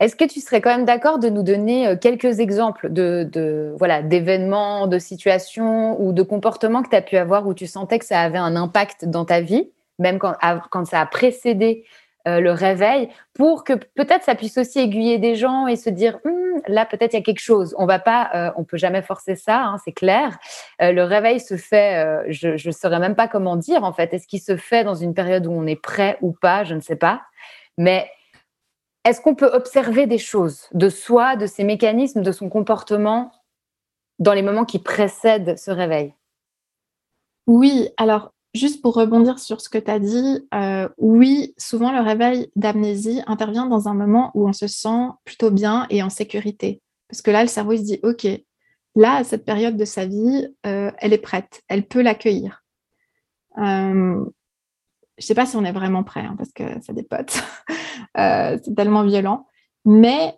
[0.00, 4.02] Est-ce que tu serais quand même d'accord de nous donner euh, quelques exemples de, voilà
[4.02, 8.04] d'événements, de situations ou de comportements que tu as pu avoir où tu sentais que
[8.04, 9.70] ça avait un impact dans ta vie,
[10.00, 10.34] même quand,
[10.70, 11.84] quand ça a précédé
[12.28, 16.20] euh, le réveil, pour que peut-être ça puisse aussi aiguiller des gens et se dire
[16.24, 17.74] hum, là peut-être il y a quelque chose.
[17.78, 20.38] On va pas, euh, on peut jamais forcer ça, hein, c'est clair.
[20.80, 24.14] Euh, le réveil se fait, je ne saurais même pas comment dire en fait.
[24.14, 26.62] Est-ce qu'il se fait dans une période où on est prêt ou pas?
[26.62, 27.22] Je ne sais pas.
[27.76, 28.08] Mais
[29.04, 33.32] est-ce qu'on peut observer des choses de soi, de ses mécanismes, de son comportement
[34.20, 36.14] dans les moments qui précèdent ce réveil?
[37.48, 42.00] Oui, alors Juste pour rebondir sur ce que tu as dit, euh, oui, souvent le
[42.00, 46.82] réveil d'amnésie intervient dans un moment où on se sent plutôt bien et en sécurité.
[47.08, 48.26] Parce que là, le cerveau se dit, OK,
[48.94, 52.62] là, à cette période de sa vie, euh, elle est prête, elle peut l'accueillir.
[53.56, 54.22] Euh,
[55.18, 57.42] je ne sais pas si on est vraiment prêt, hein, parce que ça dépote.
[58.14, 59.46] c'est tellement violent.
[59.86, 60.34] Mais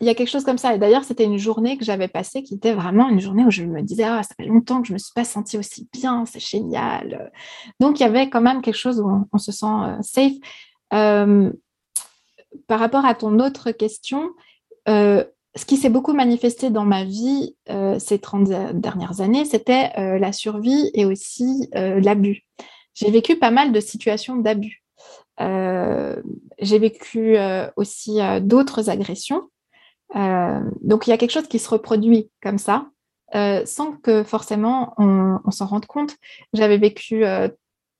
[0.00, 0.74] il y a quelque chose comme ça.
[0.74, 3.64] Et d'ailleurs, c'était une journée que j'avais passée qui était vraiment une journée où je
[3.64, 6.24] me disais, ah, ça fait longtemps que je ne me suis pas sentie aussi bien,
[6.24, 7.32] c'est génial.
[7.80, 10.34] Donc, il y avait quand même quelque chose où on, se sent euh, safe.
[10.94, 11.52] Euh,
[12.66, 14.30] par rapport à ton autre question,
[14.88, 15.24] euh,
[15.56, 17.56] ce qui s'est beaucoup manifesté dans ma vie
[17.98, 22.46] ces 30 dernières années, c'était la survie et aussi l'abus.
[22.94, 24.84] J'ai vécu pas mal de situations d'abus.
[25.40, 27.36] j'ai vécu
[27.76, 29.48] aussi d'autres agressions.
[30.16, 32.88] Euh, donc il y a quelque chose qui se reproduit comme ça,
[33.34, 36.16] euh, sans que forcément on, s'en rende compte.
[36.52, 37.48] J'avais vécu euh,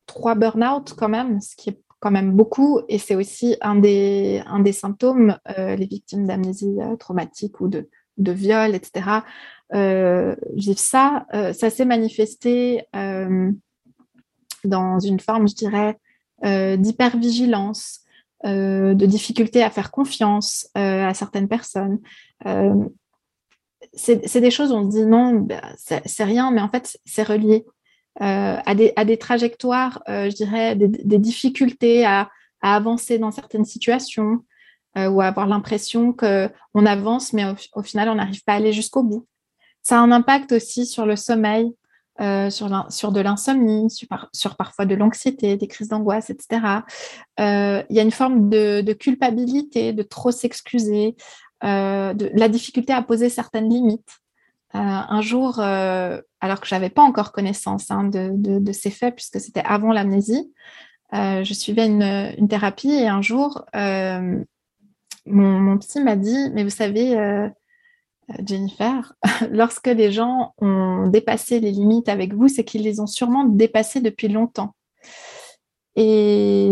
[0.07, 4.42] trois burn-out quand même, ce qui est quand même beaucoup, et c'est aussi un des,
[4.47, 9.25] un des symptômes, les victimes d'amnésie traumatique ou de, de viol, etc.
[10.77, 12.85] ça, ça s'est manifesté
[14.62, 15.99] dans une forme, je dirais,
[16.77, 18.05] d'hypervigilance,
[18.46, 21.98] euh, de difficulté à faire confiance euh, à certaines personnes.
[22.46, 22.72] Euh,
[23.92, 27.24] c'est des choses où on se dit non, bah, c'est rien, mais en fait, c'est
[27.24, 27.64] relié
[28.20, 32.29] à des, à, des, trajectoires, je dirais, des, difficultés à,
[32.61, 34.44] avancer dans certaines situations
[34.96, 39.05] ou à avoir l'impression qu'on avance, mais au final, on n'arrive pas à aller jusqu'au
[39.05, 39.27] bout.
[39.83, 41.72] Ça a un impact aussi sur le sommeil,
[42.21, 43.89] euh, sur, sur, de l'insomnie,
[44.33, 46.83] sur, parfois de l'anxiété, des crises d'angoisse, etc.
[47.39, 51.15] Euh, il y a une forme de, culpabilité, de trop s'excuser,
[51.63, 54.19] euh, de la difficulté à poser certaines limites.
[54.73, 59.63] un jour, alors que je n'avais pas encore connaissance hein, de, ces faits, puisque c'était
[59.65, 60.53] avant l'amnésie,
[61.13, 67.51] je suivais une, thérapie et un jour, mon, mon, psy m'a dit, mais vous savez,
[68.47, 69.14] Jennifer,
[69.51, 74.01] lorsque les gens ont dépassé les limites avec vous, c'est qu'ils les ont sûrement dépassées
[74.01, 74.75] depuis longtemps.
[75.97, 76.71] Et,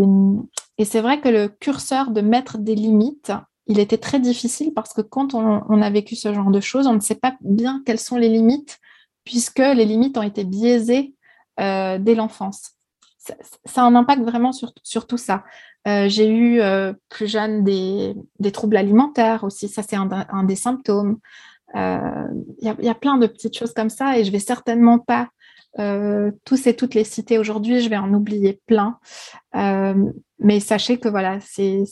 [0.85, 3.33] c'est vrai que le curseur de mettre des limites,
[3.65, 6.93] il était très difficile parce que quand on, a vécu ce genre de choses, on
[6.93, 8.77] ne sait pas bien quelles sont les limites,
[9.23, 11.15] puisque les limites ont été biaisées
[11.59, 12.76] euh, dès l'enfance.
[13.65, 14.73] Ça, a un impact vraiment sur,
[15.07, 15.43] tout ça.
[15.87, 18.15] Euh, j'ai eu euh, plus jeune des,
[18.51, 21.19] troubles alimentaires aussi, ça c'est un, des symptômes.
[21.73, 22.27] Il euh,
[22.61, 25.29] y, a plein de petites choses comme ça et je vais certainement pas
[25.79, 28.99] euh, tous et toutes les citer aujourd'hui, je vais en oublier plein.
[29.55, 31.83] Euh, mais sachez que voilà, c'est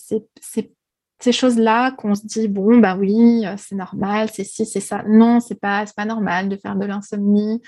[1.26, 5.04] ces choses-là qu'on se dit bon ben oui c'est normal c'est si c'est ça.
[5.08, 7.64] Non c'est pas pas normal de faire de l'insomnie.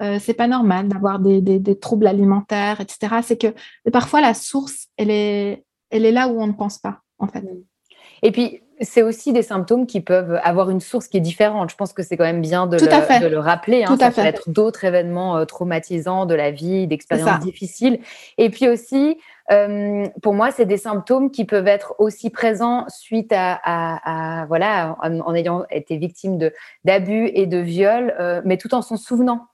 [0.00, 3.54] Euh, c'est pas normal d'avoir des, des, troubles alimentaires etc c'est que
[3.92, 7.44] parfois la source elle est elle est là où on ne pense pas en fait.
[8.22, 11.70] Et puis c'est aussi des symptômes qui peuvent avoir une source qui est différente.
[11.70, 13.84] Je pense que c'est quand même bien de, le, rappeler.
[13.84, 13.96] Hein.
[13.98, 18.00] ça peut être d'autres événements euh, traumatisants de la vie, d'expériences difficiles.
[18.38, 19.18] Et puis aussi,
[19.50, 25.34] euh, pour moi, c'est des symptômes qui peuvent être aussi présents suite à, voilà, en,
[25.34, 26.38] ayant été victime
[26.84, 29.48] d'abus et de viols, euh, mais tout en s'en souvenant.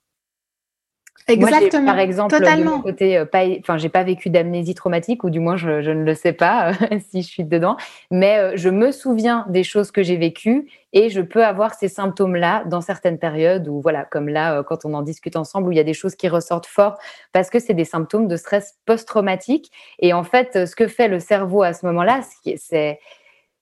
[1.29, 1.85] Exactement.
[1.85, 2.77] par exemple, Totalement.
[2.77, 6.03] de côté, euh, pas, enfin, j'ai pas vécu d'amnésie traumatique, ou du moins, je, ne
[6.03, 6.71] le sais pas
[7.09, 7.77] si je suis dedans.
[8.11, 11.87] Mais euh, je me souviens des choses que j'ai vécues et je peux avoir ces
[11.87, 15.71] symptômes-là dans certaines périodes où, voilà, comme là, euh, quand on en discute ensemble, où
[15.71, 16.97] il y a des choses qui ressortent fort
[17.33, 19.71] parce que c'est des symptômes de stress post-traumatique.
[19.99, 22.21] Et en fait, ce que fait le cerveau à ce moment-là,
[22.57, 22.99] c'est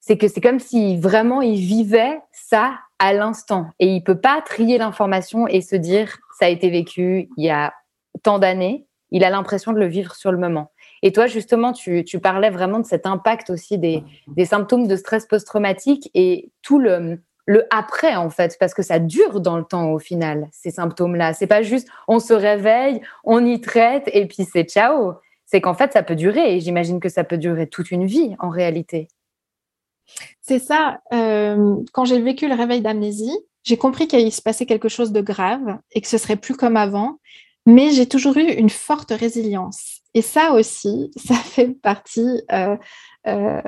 [0.07, 4.41] c'est que c'est comme si vraiment il vivait ça à l'instant et il peut pas
[4.41, 7.73] trier l'information et se dire ça a été vécu il y a
[8.23, 8.85] tant d'années.
[9.11, 10.71] Il a l'impression de le vivre sur le moment.
[11.01, 14.03] Et toi, justement, tu, parlais vraiment de cet impact aussi des,
[14.45, 19.39] symptômes de stress post-traumatique et tout le, le après, en fait, parce que ça dure
[19.39, 21.33] dans le temps au final, ces symptômes-là.
[21.33, 25.13] C'est pas juste on se réveille, on y traite et puis c'est ciao.
[25.45, 28.35] C'est qu'en fait, ça peut durer et j'imagine que ça peut durer toute une vie
[28.39, 29.07] en réalité.
[30.41, 30.99] C'est ça.
[31.13, 35.19] Euh, quand j'ai vécu le réveil d'amnésie, j'ai compris qu'il se passait quelque chose de
[35.19, 37.19] grave et que ce serait plus comme avant.
[37.65, 39.99] mais j'ai toujours eu une forte résilience.
[40.13, 42.41] Et ça aussi, ça fait partie.
[42.53, 42.77] Euh,
[43.27, 43.61] euh,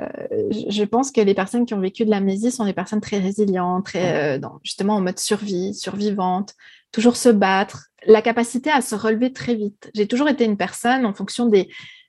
[0.70, 3.84] je pense que les personnes qui ont vécu de l'amnésie sont des personnes très résilientes,
[3.84, 6.54] très, justement en mode survie, survivante,
[6.92, 9.90] toujours se battre, la capacité à se relever très vite.
[9.94, 11.68] J'ai toujours été une personne, en fonction des,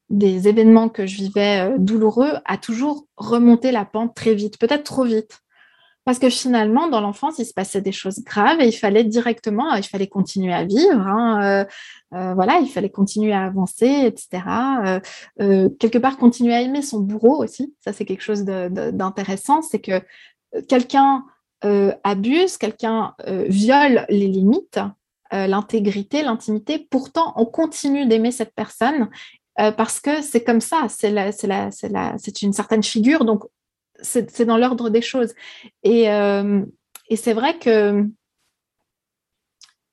[0.09, 5.03] des événements que je vivais douloureux, à toujours remonter la pente très vite, peut-être trop
[5.03, 5.41] vite.
[6.03, 9.75] Parce que finalement, dans l'enfance, il se passait des choses graves et il fallait directement,
[9.75, 10.99] il fallait continuer à vivre.
[10.99, 11.65] Hein, euh,
[12.17, 14.99] euh, voilà, il fallait continuer à avancer, etc.
[15.39, 17.75] Euh, quelque part, continuer à aimer son bourreau aussi.
[17.81, 19.61] Ça, c'est quelque chose d'intéressant.
[19.61, 20.01] C'est que
[20.67, 21.23] quelqu'un
[22.03, 24.79] abuse, quelqu'un viole les limites,
[25.31, 26.87] l'intégrité, l'intimité.
[26.89, 29.09] Pourtant, on continue d'aimer cette personne
[29.55, 33.43] parce que c'est comme ça, c'est une certaine figure, donc
[34.01, 35.33] c'est dans l'ordre des choses.
[35.83, 36.61] Et, euh,
[37.15, 38.07] c'est vrai que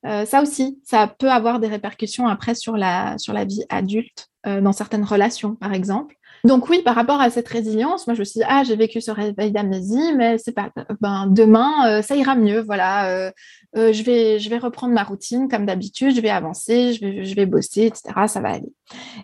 [0.06, 4.28] euh, ça aussi, ça peut avoir des répercussions après sur la, sur la vie adulte,
[4.46, 6.14] euh, dans certaines relations, par exemple.
[6.44, 9.00] Donc oui, par rapport à cette résilience, moi je me suis dit, ah, j'ai vécu
[9.00, 13.32] ce réveil d'amnésie, mais c'est pas, ben, demain, ça ira mieux, voilà.
[13.74, 17.34] je, vais, je vais reprendre ma routine comme d'habitude, je vais avancer, je vais, je
[17.34, 18.14] vais bosser, etc.
[18.28, 18.72] Ça va aller.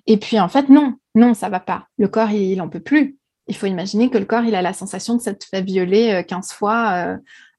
[0.08, 1.86] Et puis en fait, non, non, ça va pas.
[1.98, 4.72] Le corps, il n'en peut plus il faut imaginer que le corps, il a la
[4.72, 7.16] sensation de s'être fait violer 15 euh, fois euh,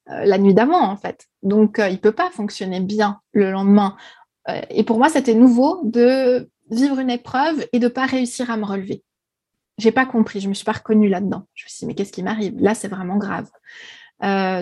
[0.10, 1.26] euh, la nuit d'avant, en fait.
[1.44, 3.96] Donc, il ne peut pas fonctionner bien le lendemain.
[4.70, 8.58] et pour moi, c'était nouveau de vivre une épreuve et de ne pas réussir à
[8.58, 9.04] me relever.
[9.78, 11.48] J'ai pas compris, je me suis pas reconnue là-dedans.
[11.54, 12.56] Je me suis dit, mais qu'est-ce qui m'arrive?
[12.60, 13.50] Là, c'est vraiment grave.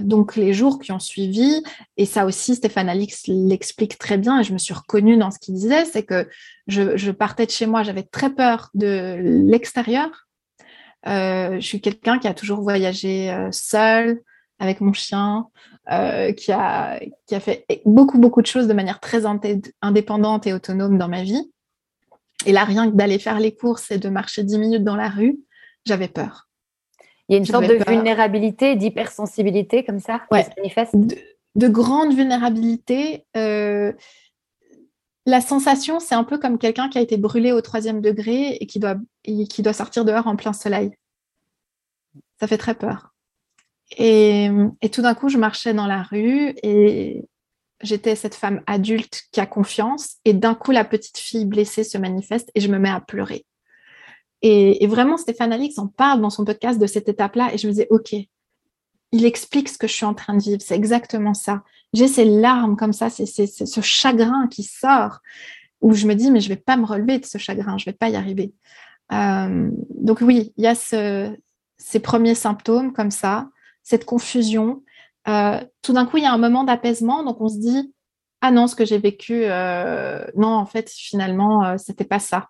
[0.03, 1.63] donc les jours qui ont suivi,
[1.95, 5.39] et ça aussi Stéphane Alix l'explique très bien, et je me suis reconnue dans ce
[5.39, 6.27] qu'il disait, c'est que
[6.67, 10.22] je, partais de chez moi, j'avais très peur de l'extérieur,
[11.05, 14.21] je suis quelqu'un qui a toujours voyagé euh, seul,
[14.59, 15.47] avec mon chien,
[15.91, 19.23] euh, qui, a, qui a fait beaucoup, beaucoup de choses de manière très
[19.81, 21.51] indépendante et autonome dans ma vie.
[22.45, 25.09] Et là, rien que d'aller faire les courses et de marcher 10 minutes dans la
[25.09, 25.39] rue,
[25.85, 26.47] j'avais peur.
[27.27, 30.95] Il y a une sorte de vulnérabilité, d'hypersensibilité comme ça qui se manifeste?
[30.95, 31.15] De,
[31.55, 33.25] de, grande vulnérabilité.
[35.25, 38.65] La sensation, c'est un peu comme quelqu'un qui a été brûlé au troisième degré et
[38.65, 40.91] qui doit, et sortir dehors en plein soleil
[42.43, 43.13] ça fait très peur.
[43.97, 44.49] Et,
[44.91, 47.23] tout d'un coup, je marchais dans la rue et
[47.81, 50.17] j'étais cette femme adulte qui a confiance.
[50.25, 53.45] Et d'un coup, la petite fille blessée se manifeste et je me mets à pleurer.
[54.41, 57.53] Et, vraiment, Stéphane Alix en parle dans son podcast de cette étape-là.
[57.53, 58.13] Et je me disais, OK,
[59.13, 60.61] il explique ce que je suis en train de vivre.
[60.61, 61.63] C'est exactement ça.
[61.93, 65.19] J'ai ces larmes comme ça, c'est ce chagrin qui sort
[65.81, 67.83] où je me dis, mais je ne vais pas me relever de ce chagrin, je
[67.87, 68.53] ne vais pas y arriver.
[69.11, 71.35] Euh, donc oui, il y a ce,
[71.77, 73.49] ces premiers symptômes comme ça,
[73.83, 74.83] cette confusion.
[75.27, 77.93] Euh, tout d'un coup, il y a un moment d'apaisement, donc on se dit
[78.43, 82.49] ah non, ce que j'ai vécu, euh, non, en fait, finalement, euh, c'était pas ça.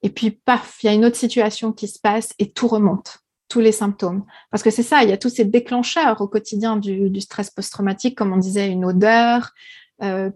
[0.00, 3.18] Et puis, paf, il y a une autre situation qui se passe et tout remonte,
[3.52, 4.24] tous les symptômes.
[4.50, 8.16] Parce que c'est ça, il y a tous ces déclencheurs au quotidien du, stress post-traumatique,
[8.16, 9.52] comme on disait, une odeur.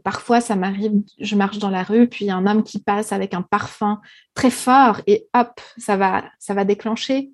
[0.05, 2.79] parfois, ça m'arrive, je marche dans la rue, puis il y a un homme qui
[2.81, 4.01] passe avec un parfum
[4.35, 7.31] très fort et hop, ça va, ça va déclencher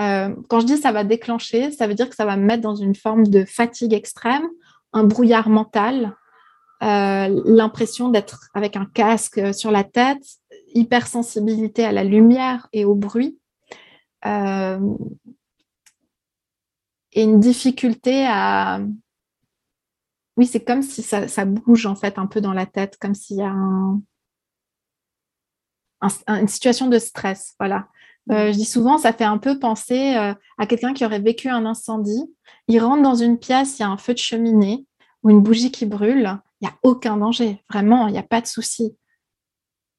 [0.00, 2.62] euh, quand je dis ça va déclencher, ça veut dire que ça va me mettre
[2.62, 4.46] dans une forme de fatigue extrême,
[4.92, 6.16] un brouillard mental,
[6.82, 10.22] euh, l'impression d'être avec un casque sur la tête,
[10.74, 13.38] hypersensibilité à la lumière et au bruit,
[14.26, 14.96] euh,
[17.12, 18.80] et une difficulté à...
[20.36, 23.36] Oui, c'est comme si ça, bouge en fait un peu dans la tête, comme s'il
[23.36, 23.54] y a
[26.26, 27.54] une situation de stress.
[27.60, 27.88] Voilà.
[28.30, 31.48] Euh, je dis souvent, ça fait un peu penser euh, à quelqu'un qui aurait vécu
[31.48, 32.34] un incendie.
[32.68, 34.86] Il rentre dans une pièce, il y a un feu de cheminée
[35.22, 36.40] ou une bougie qui brûle.
[36.60, 38.96] Il n'y a aucun danger, vraiment, il n'y a pas de souci.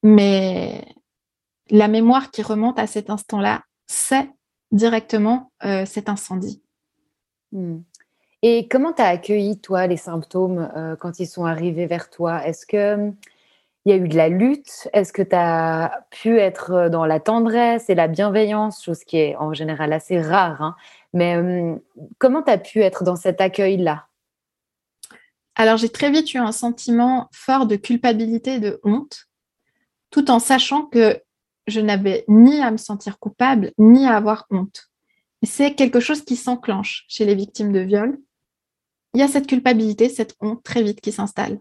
[0.04, 0.86] Mais
[1.70, 4.30] la mémoire qui remonte à cet instant-là, c'est
[4.72, 6.62] directement euh, cet incendie.
[7.52, 7.80] Hmm.
[8.42, 10.70] Et comment tu as accueilli, toi, les symptômes
[11.00, 12.46] quand ils sont arrivés vers toi?
[12.46, 13.12] Est-ce que
[13.86, 14.88] il y a eu de la lutte?
[14.94, 19.18] Est-ce que tu as pu être euh, dans la tendresse et la bienveillance, chose qui
[19.18, 20.76] est en général assez rare hein?
[21.14, 21.80] Mais hum,
[22.18, 24.08] comment tu as pu être dans cet accueil-là?
[25.56, 29.28] Alors, j'ai très vite eu un sentiment fort de culpabilité et de honte,
[30.10, 31.22] tout en sachant que
[31.68, 34.90] je n'avais ni à me sentir coupable, ni à avoir honte.
[35.44, 38.18] C'est quelque chose qui s'enclenche chez les victimes de viol.
[39.14, 41.60] Il y a cette culpabilité, cette honte très vite qui s'installe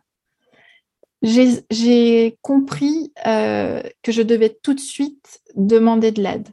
[1.24, 6.48] j'ai compris euh, que je devais tout de suite demander de l'aide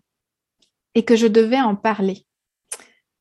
[0.96, 2.26] et que je devais en parler.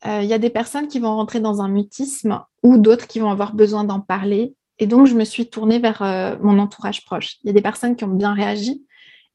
[0.04, 3.18] Il euh, y a des personnes qui vont rentrer dans un mutisme ou d'autres qui
[3.18, 7.04] vont avoir besoin d'en parler Et donc, je me suis tournée vers euh, mon entourage
[7.04, 7.36] proche.
[7.42, 8.84] Il y a des personnes qui ont bien réagi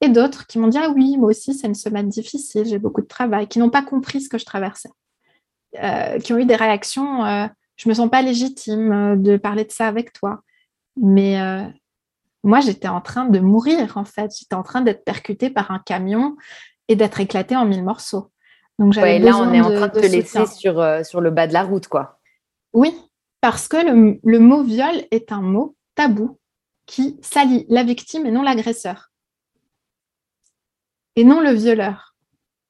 [0.01, 3.01] et d'autres qui m'ont dit Ah oui, moi aussi, c'est une semaine difficile, j'ai beaucoup
[3.01, 4.89] de travail, qui n'ont pas compris ce que je traversais,
[5.81, 9.71] euh, qui ont eu des réactions euh, Je me sens pas légitime de parler de
[9.71, 10.41] ça avec toi.
[10.97, 11.37] Mais
[12.43, 14.31] moi, j'étais en train de mourir, en fait.
[14.37, 16.37] J'étais en train d'être percutée par un camion
[16.87, 18.31] et d'être éclatée en mille morceaux.
[18.79, 21.53] Donc, j'avais là, on est en train de, te laisser sur, sur le bas de
[21.53, 22.19] la route, quoi.
[22.71, 22.93] Oui,
[23.45, 26.39] parce que le, mot viol est un mot tabou
[26.87, 29.11] qui salit la victime et non l'agresseur.
[31.15, 32.15] Et non le violeur.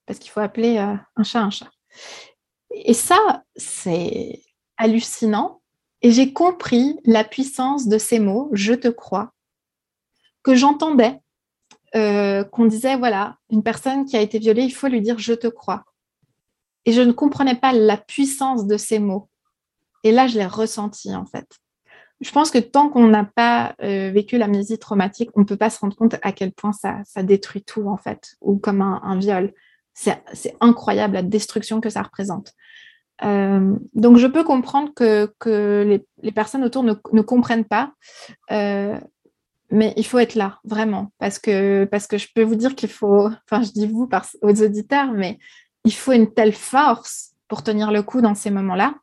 [0.05, 1.69] Parce qu'il faut appeler euh, un chat un chat.
[2.71, 4.41] Et ça, c'est
[4.77, 5.61] hallucinant.
[6.01, 9.31] Et j'ai compris la puissance de ces mots, je te crois,
[10.43, 11.19] que j'entendais,
[11.95, 15.33] euh, qu'on disait, voilà, une personne qui a été violée, il faut lui dire, je
[15.33, 15.83] te crois.
[16.85, 19.29] Et je ne comprenais pas la puissance de ces mots.
[20.03, 21.47] Et là, je l'ai ressenti en fait.
[22.22, 25.70] Je pense que tant qu'on n'a pas euh, vécu l'amnésie traumatique, on ne peut pas
[25.70, 29.53] se rendre compte à quel point ça, détruit tout en fait, ou comme un, viol.
[29.93, 32.53] C'est incroyable la destruction que ça représente.
[33.24, 37.93] Euh, donc, je peux comprendre que, les, personnes autour ne, comprennent pas,
[38.51, 38.97] euh,
[39.72, 42.89] mais il faut être là, vraiment, parce que, parce que je peux vous dire qu'il
[42.89, 44.09] faut, enfin, je dis vous
[44.41, 45.38] aux auditeurs, mais
[45.84, 48.95] il faut une telle force pour tenir le coup dans ces moments-là.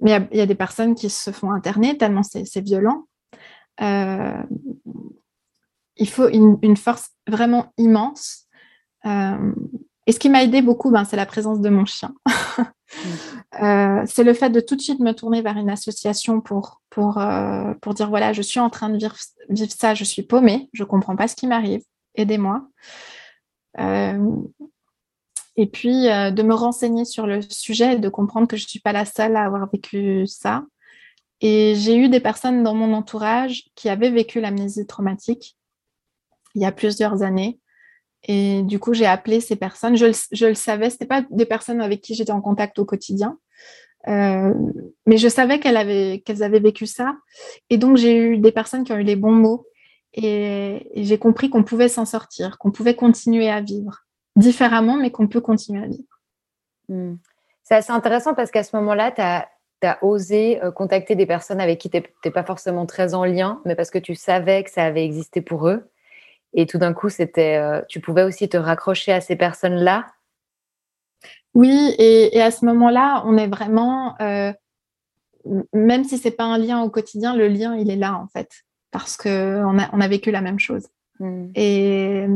[0.00, 3.06] Mais il y, a des personnes qui se font interner tellement c'est violent.
[3.80, 4.42] Euh,
[5.96, 8.46] il faut une, force vraiment immense.
[9.06, 9.52] Euh,
[10.06, 12.14] et ce qui m'a aidé beaucoup, ben, c'est la présence de mon chien.
[13.60, 17.20] Euh, c'est le fait de tout de suite me tourner vers une association pour, pour,
[17.80, 19.16] pour dire voilà, je suis en train de vivre,
[19.48, 21.82] vivre ça, je suis paumée, je ne comprends pas ce qui m'arrive,
[22.14, 22.68] aidez-moi
[25.56, 28.68] et puis euh, de me renseigner sur le sujet et de comprendre que je ne
[28.68, 30.64] suis pas la seule à avoir vécu ça.
[31.40, 35.56] Et j'ai eu des personnes dans mon entourage qui avaient vécu l'amnésie traumatique
[36.54, 37.60] il y a plusieurs années.
[38.22, 39.96] Et du coup, j'ai appelé ces personnes.
[39.96, 40.06] Je,
[40.46, 43.38] le savais, ce pas des personnes avec qui j'étais en contact au quotidien,
[44.08, 44.54] euh,
[45.04, 47.14] mais je savais qu'elles avaient vécu ça.
[47.68, 49.66] Et donc, j'ai eu des personnes qui ont eu les bons mots.
[50.14, 54.05] et j'ai compris qu'on pouvait s'en sortir, qu'on pouvait continuer à vivre
[54.36, 56.20] différemment, mais qu'on peut continuer à vivre.
[56.88, 57.14] Hmm.
[57.64, 59.48] C'est assez intéressant parce qu'à ce moment-là, tu as,
[60.02, 63.74] osé euh, contacter des personnes avec qui tu n'es pas forcément très en lien, mais
[63.74, 65.90] parce que tu savais que ça avait existé pour eux.
[66.54, 70.06] Et tout d'un coup, c'était, euh, tu pouvais aussi te raccrocher à ces personnes-là.
[71.54, 74.52] Oui, et, à ce moment-là, on est vraiment, euh,
[75.72, 78.50] même si c'est pas un lien au quotidien, le lien, il est là en fait,
[78.90, 80.88] parce qu'on a, on a vécu la même chose.
[81.18, 81.48] Hmm.
[81.54, 82.26] Et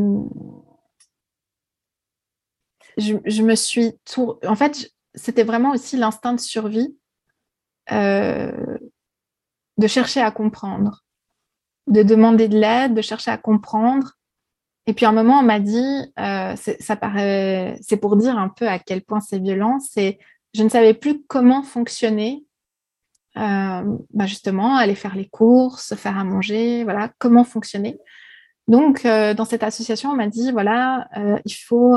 [2.96, 4.38] je, me suis tout.
[4.46, 6.96] En fait, c'était vraiment aussi l'instinct de survie
[7.92, 8.78] euh,
[9.78, 11.04] de chercher à comprendre,
[11.86, 14.18] de demander de l'aide, de chercher à comprendre.
[14.86, 18.48] Et puis à un moment, on m'a dit, euh, ça paraît, c'est pour dire un
[18.50, 19.78] peu à quel point c'est violent.
[19.80, 20.18] C'est,
[20.54, 22.44] je ne savais plus comment fonctionner.
[23.36, 27.98] Euh, bah justement, aller faire les courses, faire à manger, voilà, comment fonctionner.
[28.68, 31.08] Donc, dans cette association, on m'a dit, voilà,
[31.44, 31.96] il faut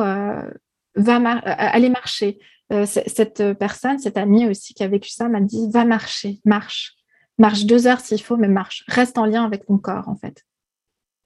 [0.95, 2.39] va euh, aller marcher.
[2.71, 6.95] Euh, cette personne, cette amie aussi qui a vécu ça, m'a dit va marcher, marche,
[7.37, 10.43] marche deux heures s'il faut, mais marche, reste en lien avec ton corps en fait.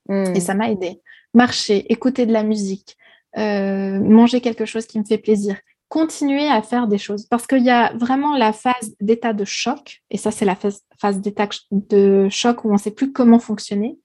[0.09, 0.36] Hmm.
[0.36, 1.01] Et ça m'a aidé.
[1.34, 2.97] Marcher, écouter de la musique,
[3.38, 5.57] euh, manger quelque chose qui me fait plaisir,
[5.89, 7.25] continuer à faire des choses.
[7.25, 10.83] Parce qu'il y a vraiment la phase d'état de choc, et ça c'est la phase,
[10.99, 13.97] phase d'état de choc où on ne sait plus comment fonctionner.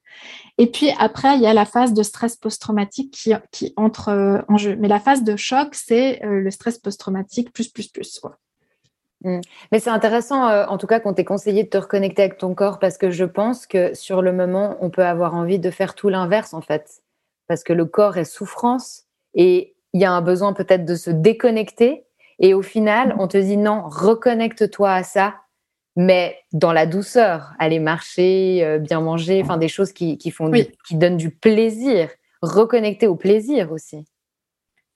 [0.59, 4.43] Et puis après, il y a la phase de stress post-traumatique qui, qui, entre euh,
[4.49, 4.77] en jeu.
[4.77, 8.21] Mais la phase de choc, c'est euh, le stress post-traumatique plus, plus, plus.
[9.25, 9.41] Mmh.
[9.71, 12.55] Mais c'est intéressant, euh, en tout cas, qu'on t'ait conseillé de te reconnecter avec ton
[12.55, 15.95] corps, parce que je pense que sur le moment, on peut avoir envie de faire
[15.95, 17.03] tout l'inverse, en fait.
[17.49, 19.05] Parce que le corps est souffrance
[19.35, 22.05] et il y a un besoin peut-être de se déconnecter.
[22.39, 25.35] Et au final, on te dit non, reconnecte-toi à ça
[25.97, 30.51] mais dans la douceur, aller marcher, euh, bien manger, enfin des choses qui, font
[30.87, 32.09] qui donnent du plaisir,
[32.41, 34.05] reconnecter au plaisir aussi.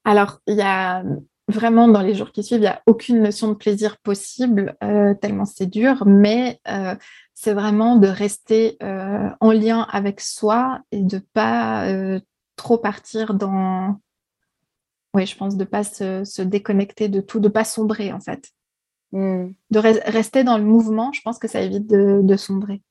[0.04, 1.02] Alors, il y a
[1.48, 5.14] vraiment dans les jours qui suivent, il n'y a aucune notion de plaisir possible, euh,
[5.14, 6.94] tellement c'est dur, mais euh,
[7.34, 11.86] c'est vraiment de rester en lien avec soi et de pas
[12.56, 14.00] trop partir dans,
[15.16, 18.50] oui, je pense de pas se, se, déconnecter de tout, de pas sombrer en fait.
[19.12, 19.48] Hmm.
[19.70, 22.82] De rester dans le mouvement, je pense que ça évite de, sombrer.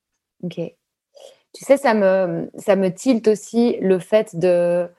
[0.41, 0.55] Ok.
[0.55, 4.89] Tu sais, ça me, ça me tilte aussi le fait de,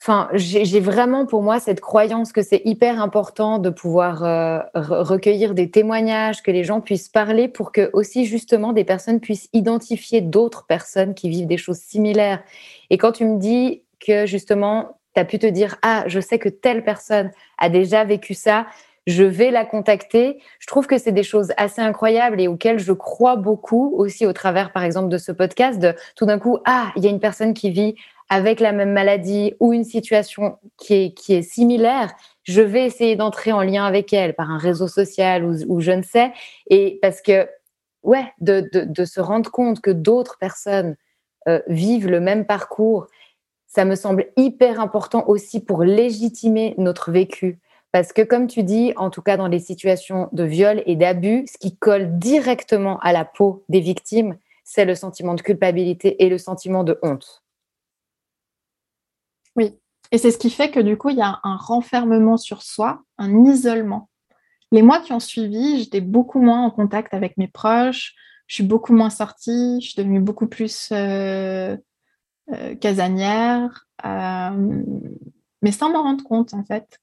[0.00, 5.54] Enfin, j'ai vraiment pour moi cette croyance que c'est hyper important de pouvoir euh, recueillir
[5.54, 10.20] des témoignages, que les gens puissent parler pour que aussi justement des personnes puissent identifier
[10.20, 12.44] d'autres personnes qui vivent des choses similaires.
[12.90, 16.38] Et quand tu me dis que justement, tu as pu te dire, ah, je sais
[16.38, 18.66] que telle personne a déjà vécu ça,
[19.08, 20.40] je vais la contacter.
[20.60, 24.32] Je trouve que c'est des choses assez incroyables et auxquelles je crois beaucoup aussi au
[24.32, 27.18] travers, par exemple, de ce podcast, de tout d'un coup, ah, il y a une
[27.18, 27.96] personne qui vit
[28.28, 32.12] avec la même maladie ou une situation qui est, qui est similaire,
[32.44, 36.02] je vais essayer d'entrer en lien avec elle par un réseau social ou, je ne
[36.02, 36.32] sais.
[36.68, 37.48] Et parce que,
[38.02, 40.96] ouais, de, de, se rendre compte que d'autres personnes
[41.48, 43.06] euh, vivent le même parcours,
[43.68, 47.60] ça me semble hyper important aussi pour légitimer notre vécu.
[47.92, 51.46] Parce que, comme tu dis, en tout cas dans les situations de viol et d'abus,
[51.46, 56.28] ce qui colle directement à la peau des victimes, c'est le sentiment de culpabilité et
[56.28, 57.42] le sentiment de honte.
[59.56, 59.78] Oui,
[60.12, 63.02] et c'est ce qui fait que du coup, il y a un renfermement sur soi,
[63.16, 64.10] un isolement.
[64.70, 68.14] Les mois qui ont suivi, j'étais beaucoup moins en contact avec mes proches,
[68.46, 71.76] je suis beaucoup moins sortie, je suis devenue beaucoup plus euh,
[72.52, 74.82] euh, casanière, euh,
[75.62, 76.98] mais sans m'en rendre compte en fait.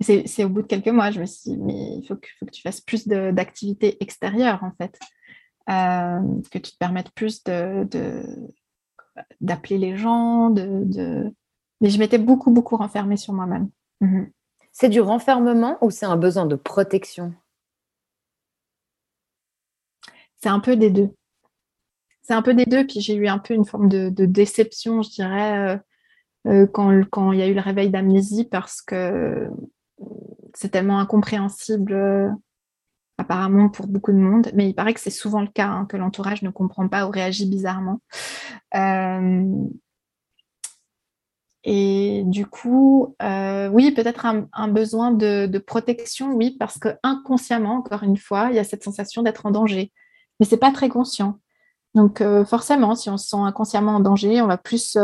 [0.00, 2.46] C'est au bout de quelques mois, je me suis dit, mais il faut que, faut
[2.46, 4.98] que tu fasses plus d'activités extérieures en fait,
[5.66, 7.86] que tu te permettes plus de
[9.42, 11.30] d'appeler les gens, de,
[11.80, 13.70] mais je m'étais beaucoup, beaucoup renfermée sur moi-même.
[14.00, 14.30] Mhm.
[14.72, 17.34] C'est du renfermement ou c'est un besoin de protection?
[20.36, 21.10] C'est un peu des deux.
[22.30, 22.86] C'est un peu des deux.
[22.86, 25.80] Puis j'ai eu un peu une forme de, déception, je dirais,
[26.46, 29.48] euh, euh, quand, il y a eu le réveil d'amnésie parce que
[30.54, 32.32] c'est tellement incompréhensible
[33.18, 35.96] apparemment pour beaucoup de monde, mais il paraît que c'est souvent le cas, hein, que
[35.96, 38.00] l'entourage ne comprend pas ou réagit bizarrement.
[38.76, 39.44] Euh,
[41.64, 48.04] et du coup, euh, oui, peut-être un, besoin de, protection, oui, parce que inconsciemment, encore
[48.04, 49.90] une fois, il y a cette sensation d'être en danger,
[50.38, 51.39] mais c'est pas très conscient.
[51.94, 54.96] Donc euh, forcément, si on se sent inconsciemment en danger, on va plus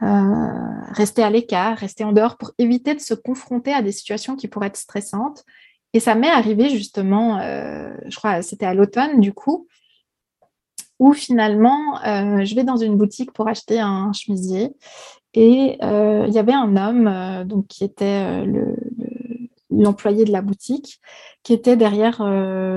[0.00, 4.48] rester à l'écart, rester en dehors pour éviter de se confronter à des situations qui
[4.48, 5.44] pourraient être stressantes.
[5.94, 9.68] Et ça m'est arrivé justement, euh, je crois c'était à l'automne du coup,
[10.98, 14.74] où finalement euh, je vais dans une boutique pour acheter un chemisier
[15.34, 18.44] et euh, il y avait un homme donc qui était
[19.76, 21.00] l'employé de la boutique
[21.42, 22.18] qui était derrière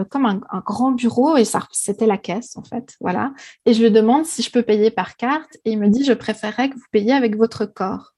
[0.09, 3.33] comme un, grand bureau et ça c'était la caisse en fait voilà.
[3.65, 6.13] Et je lui demande si je peux payer par carte et il me dit je
[6.13, 8.13] préférerais que vous payiez avec votre corps.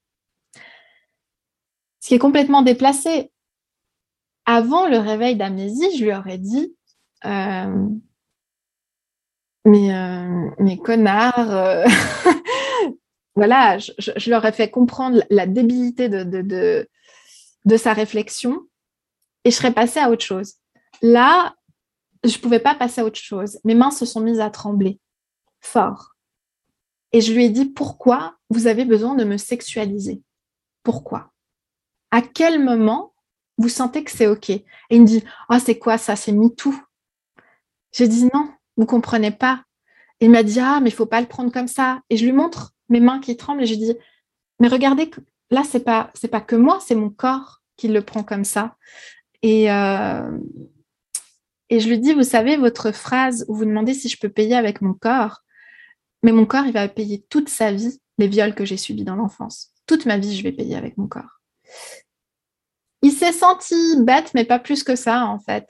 [2.02, 3.32] Ce qui est complètement déplacé.
[4.46, 6.76] Avant le réveil d'amnésie, je lui aurais dit
[7.26, 7.90] euh,
[9.66, 11.86] mais, euh, connard, euh,
[13.36, 16.88] voilà, je, leur ai fait comprendre la débilité de, de,
[17.66, 18.62] de, sa réflexion
[19.44, 20.56] et je serais passée à autre chose.
[21.02, 21.56] Là,
[22.24, 23.60] je ne pouvais pas passer à autre chose.
[23.64, 25.00] Mes mains se sont mises à trembler
[25.62, 26.16] fort.
[27.12, 30.22] Et je lui ai dit pourquoi vous avez besoin de me sexualiser?
[30.84, 31.32] Pourquoi?
[32.12, 33.14] À quel moment
[33.58, 34.50] vous sentez que c'est OK?
[34.50, 36.16] Et il me dit, ah, c'est quoi ça?
[36.16, 36.74] C'est MeToo?
[37.92, 39.64] J'ai dit, non, vous comprenez pas.
[40.20, 42.02] il m'a dit, ah, mais il faut pas le prendre comme ça.
[42.10, 43.98] Et je lui montre mes mains qui tremblent et je lui dis,
[44.60, 45.10] mais regardez,
[45.50, 48.76] là, c'est pas, c'est pas que moi, c'est mon corps qui le prend comme ça.
[49.42, 50.38] Et, euh,
[51.70, 54.56] et je lui dis, vous savez, votre phrase où vous demandez si je peux payer
[54.56, 55.44] avec mon corps,
[56.24, 59.16] mais mon corps, il va payer toute sa vie les viols que j'ai subis dans
[59.16, 59.70] l'enfance.
[59.88, 61.40] Toute ma vie, je vais payer avec mon corps.
[63.02, 65.68] Il s'est senti bête, mais pas plus que ça, en fait.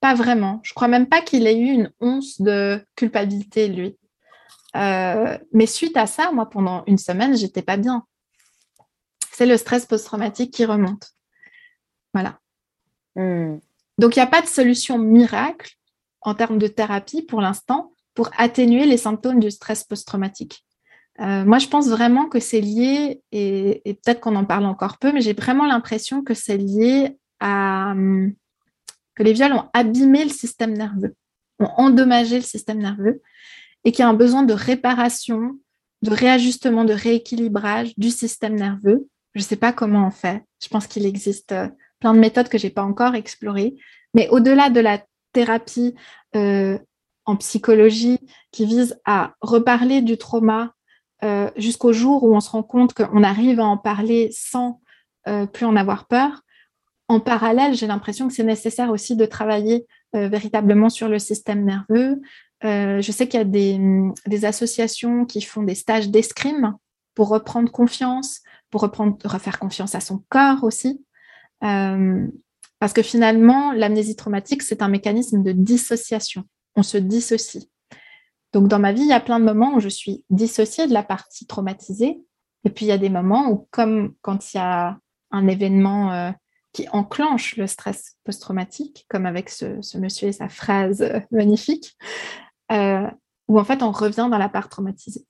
[0.00, 0.60] Pas vraiment.
[0.62, 3.96] Je crois même pas qu'il ait eu une once de culpabilité, lui.
[4.76, 8.06] Euh, mais suite à ça, moi, pendant une semaine, j'étais pas bien.
[9.32, 11.12] C'est le stress post-traumatique qui remonte.
[12.12, 12.38] Voilà.
[13.16, 13.58] Hmm.
[13.98, 15.74] Donc, il n'y a pas de solution miracle
[16.22, 20.64] en termes de thérapie pour l'instant pour atténuer les symptômes du stress post-traumatique.
[21.20, 25.12] Euh, moi, je pense vraiment que c'est lié, et, peut-être qu'on en parle encore peu,
[25.12, 27.94] mais j'ai vraiment l'impression que c'est lié à
[29.14, 31.14] que les viols ont abîmé le système nerveux,
[31.60, 33.22] ont endommagé le système nerveux,
[33.84, 35.58] et qu'il y a un besoin de réparation,
[36.02, 39.08] de réajustement, de rééquilibrage du système nerveux.
[39.34, 40.42] Je ne sais pas comment on fait.
[40.62, 41.68] Je pense qu'il existe euh,
[42.00, 43.76] plein de méthodes que je n'ai pas encore explorées.
[44.14, 45.02] Mais au-delà de la
[45.34, 45.94] thérapie
[46.34, 46.78] euh,
[47.26, 48.20] en psychologie
[48.52, 50.74] qui vise à reparler du trauma
[51.22, 54.80] euh, jusqu'au jour où on se rend compte qu'on arrive à en parler sans
[55.26, 56.42] euh, plus en avoir peur.
[57.08, 62.20] En parallèle, j'ai l'impression que c'est nécessaire aussi de travailler véritablement sur le système nerveux.
[62.62, 66.76] je sais qu'il y a des, associations qui font des stages d'escrime
[67.16, 71.04] pour reprendre confiance, pour refaire confiance à son corps aussi.
[71.64, 72.26] Euh,
[72.78, 76.44] parce que finalement, l'amnésie traumatique, c'est un mécanisme de dissociation.
[76.76, 77.68] On se dissocie.
[78.52, 80.92] Donc, dans ma vie, il y a plein de moments où je suis dissociée de
[80.92, 82.20] la partie traumatisée.
[82.64, 84.98] Et puis, il y a des moments où, comme quand il y a
[85.30, 86.30] un événement euh,
[86.72, 91.96] qui enclenche le stress post-traumatique, comme avec ce, monsieur et sa phrase euh, magnifique,
[92.70, 93.10] euh,
[93.48, 95.24] où en fait, on revient dans la part traumatisée.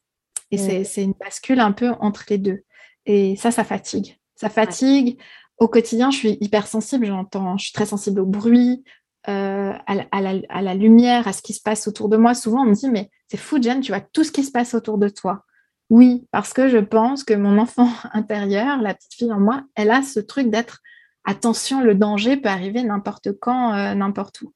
[0.50, 2.62] Et c'est une bascule un peu entre les deux.
[3.06, 4.18] Et ça, ça fatigue.
[4.36, 5.18] Ça fatigue.
[5.58, 8.84] Au quotidien, je suis hypersensible, j'entends, je suis très sensible au bruit,
[9.28, 10.20] euh, à,
[10.62, 12.34] la, lumière, à ce qui se passe autour de moi.
[12.34, 14.74] Souvent, on me dit, mais c'est fou, Jen, tu vois tout ce qui se passe
[14.74, 15.44] autour de toi.
[15.90, 19.90] Oui, parce que je pense que mon enfant intérieur, la petite fille en moi, elle
[19.90, 20.80] a ce truc d'être,
[21.24, 24.52] attention, le danger peut arriver n'importe quand, euh, n'importe où.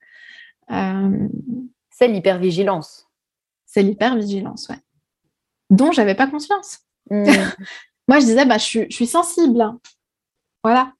[0.70, 1.28] Euh,
[1.90, 3.06] c'est l'hypervigilance.
[3.66, 4.78] C'est l'hypervigilance, ouais.
[5.70, 6.80] Dont j'avais pas conscience.
[7.10, 7.24] Hmm.
[8.08, 9.62] Moi, je disais, bah, je, suis, sensible.
[10.62, 10.92] Voilà.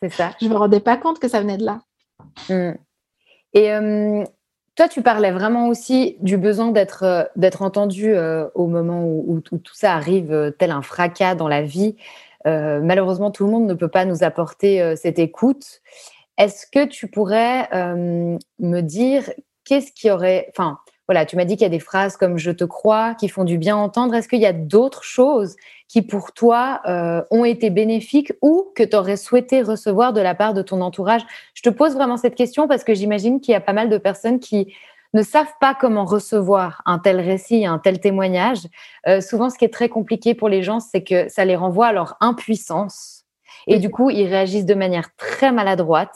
[0.00, 0.30] C'est ça.
[0.40, 1.80] je me rendais pas compte que ça venait de là.
[2.48, 2.72] Mm.
[3.54, 4.24] Et euh,
[4.76, 9.40] toi, tu parlais vraiment aussi du besoin d'être euh, d'être entendu euh, au moment où,
[9.40, 11.96] tout ça arrive tel un fracas dans la vie.
[12.44, 15.82] malheureusement, tout le monde ne peut pas nous apporter cette écoute.
[16.38, 19.30] Est-ce que tu pourrais me dire
[19.64, 22.50] qu'est-ce qui aurait, enfin, voilà, tu m'as dit qu'il y a des phrases comme je
[22.50, 24.14] te crois qui font du bien entendre.
[24.14, 25.56] Est-ce qu'il y a d'autres choses
[25.88, 30.34] qui pour toi euh, ont été bénéfiques ou que tu aurais souhaité recevoir de la
[30.34, 31.22] part de ton entourage?
[31.54, 33.98] Je te pose vraiment cette question parce que j'imagine qu'il y a pas mal de
[33.98, 34.74] personnes qui
[35.14, 38.68] ne savent pas comment recevoir un tel récit, un tel témoignage.
[39.06, 41.86] Euh, souvent, ce qui est très compliqué pour les gens, c'est que ça les renvoie
[41.86, 43.24] à leur impuissance.
[43.66, 46.14] Et du coup, ils réagissent de manière très maladroite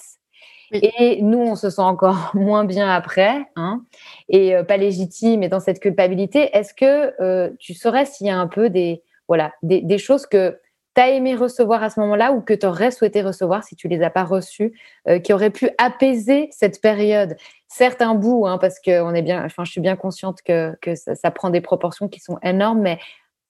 [0.73, 3.83] et nous, on se sent encore moins bien après, hein,
[4.29, 6.57] et euh, pas légitime et dans cette culpabilité.
[6.57, 10.59] Est-ce que euh, tu saurais s'il y a un peu des, voilà, des, choses que
[10.95, 13.89] tu as aimé recevoir à ce moment-là ou que tu aurais souhaité recevoir si tu
[13.89, 17.37] les as pas reçues, euh, qui auraient pu apaiser cette période
[17.69, 20.77] Certes, un bout, hein, parce que on est bien, enfin, je suis bien consciente que,
[20.83, 22.99] que ça, prend des proportions qui sont énormes, mais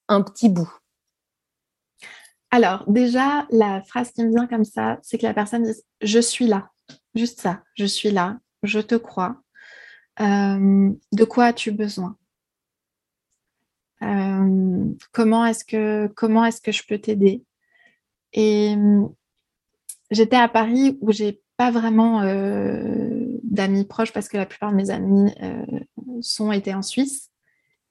[0.09, 0.73] un petit bout.
[2.53, 6.21] Alors, déjà, la phrase qui me vient comme ça, c'est que la personne dit Je
[6.21, 6.69] suis là.
[7.15, 9.43] Juste ça, je suis là, je te crois.
[10.21, 12.17] Euh, de quoi as-tu besoin?
[14.03, 17.43] Euh, Comment est-ce que comment est-ce que je peux t'aider?
[18.33, 18.75] Et
[20.11, 24.77] j'étais à Paris où j'ai pas vraiment euh, d'amis proches parce que la plupart de
[24.77, 25.33] mes amis
[26.21, 27.31] sont étaient en Suisse.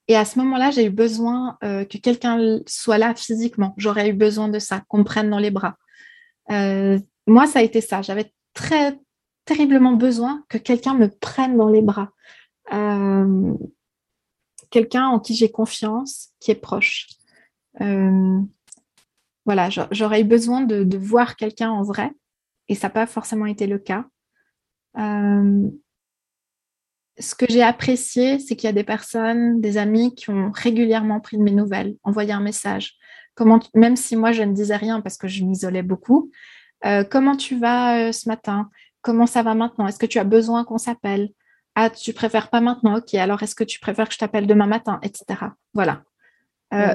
[0.08, 3.74] Et à ce moment-là, j'ai eu besoin que quelqu'un soit là physiquement.
[3.78, 5.78] J'aurais eu besoin de ça, qu'on me prenne dans les bras.
[6.50, 8.02] moi, ça a été ça.
[8.02, 9.00] J'avais très
[9.46, 12.10] terriblement besoin que quelqu'un me prenne dans les bras.
[14.72, 17.08] Euh, quelqu'un en qui j'ai confiance, qui est proche.
[17.82, 18.40] Euh,
[19.46, 22.12] voilà, j'aurais eu besoin de, voir quelqu'un en vrai,
[22.68, 24.06] et ça n'a pas forcément été le cas.
[24.98, 25.70] Euh,
[27.20, 31.20] ce que j'ai apprécié, c'est qu'il y a des personnes, des amis qui ont régulièrement
[31.20, 32.96] pris de mes nouvelles, envoyé un message.
[33.74, 36.32] Même si moi je ne disais rien parce que je m'isolais beaucoup,
[37.10, 38.70] comment tu vas ce matin?
[39.02, 39.88] Comment ça va maintenant?
[39.88, 41.32] Est-ce que tu as besoin qu'on s'appelle?
[41.84, 44.68] Ah, tu préfères pas maintenant Ok, alors est-ce que tu préfères que je t'appelle demain
[44.68, 45.26] matin Etc.
[45.74, 46.04] Voilà.
[46.76, 46.94] Euh,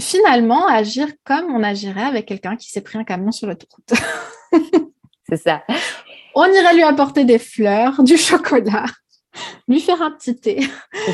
[0.00, 3.92] finalement, agir comme on agirait avec quelqu'un qui s'est pris un camion sur l'autoroute.
[5.28, 5.62] C'est ça.
[6.34, 8.86] On irait lui apporter des fleurs, du chocolat,
[9.68, 10.68] lui faire un petit thé.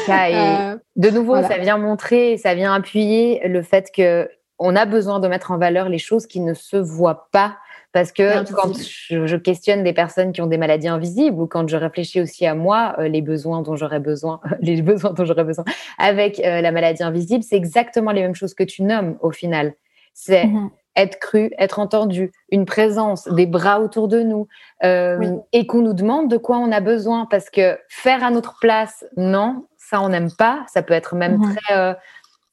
[0.07, 4.77] Ça, et euh, de nouveau, ça vient montrer, ça vient appuyer le fait que on
[4.77, 7.59] a besoin de mettre en valeur les choses qui ne se voient pas
[7.93, 11.77] parce que quand je, questionne des personnes qui ont des maladies invisibles ou quand je
[11.77, 15.65] réfléchis aussi à moi, euh, les besoins dont j'aurais besoin, les besoins dont j'aurais besoin
[15.99, 19.75] avec euh, la maladie invisible, c'est exactement les mêmes choses que tu nommes au final.
[20.15, 24.49] C'est mmh être cru, être entendu, une présence, des bras autour de nous,
[24.85, 27.27] euh, et qu'on nous demande de quoi on a besoin.
[27.31, 30.65] Parce que faire à notre place, non, ça on n'aime pas.
[30.67, 31.97] Ça peut être même mmh très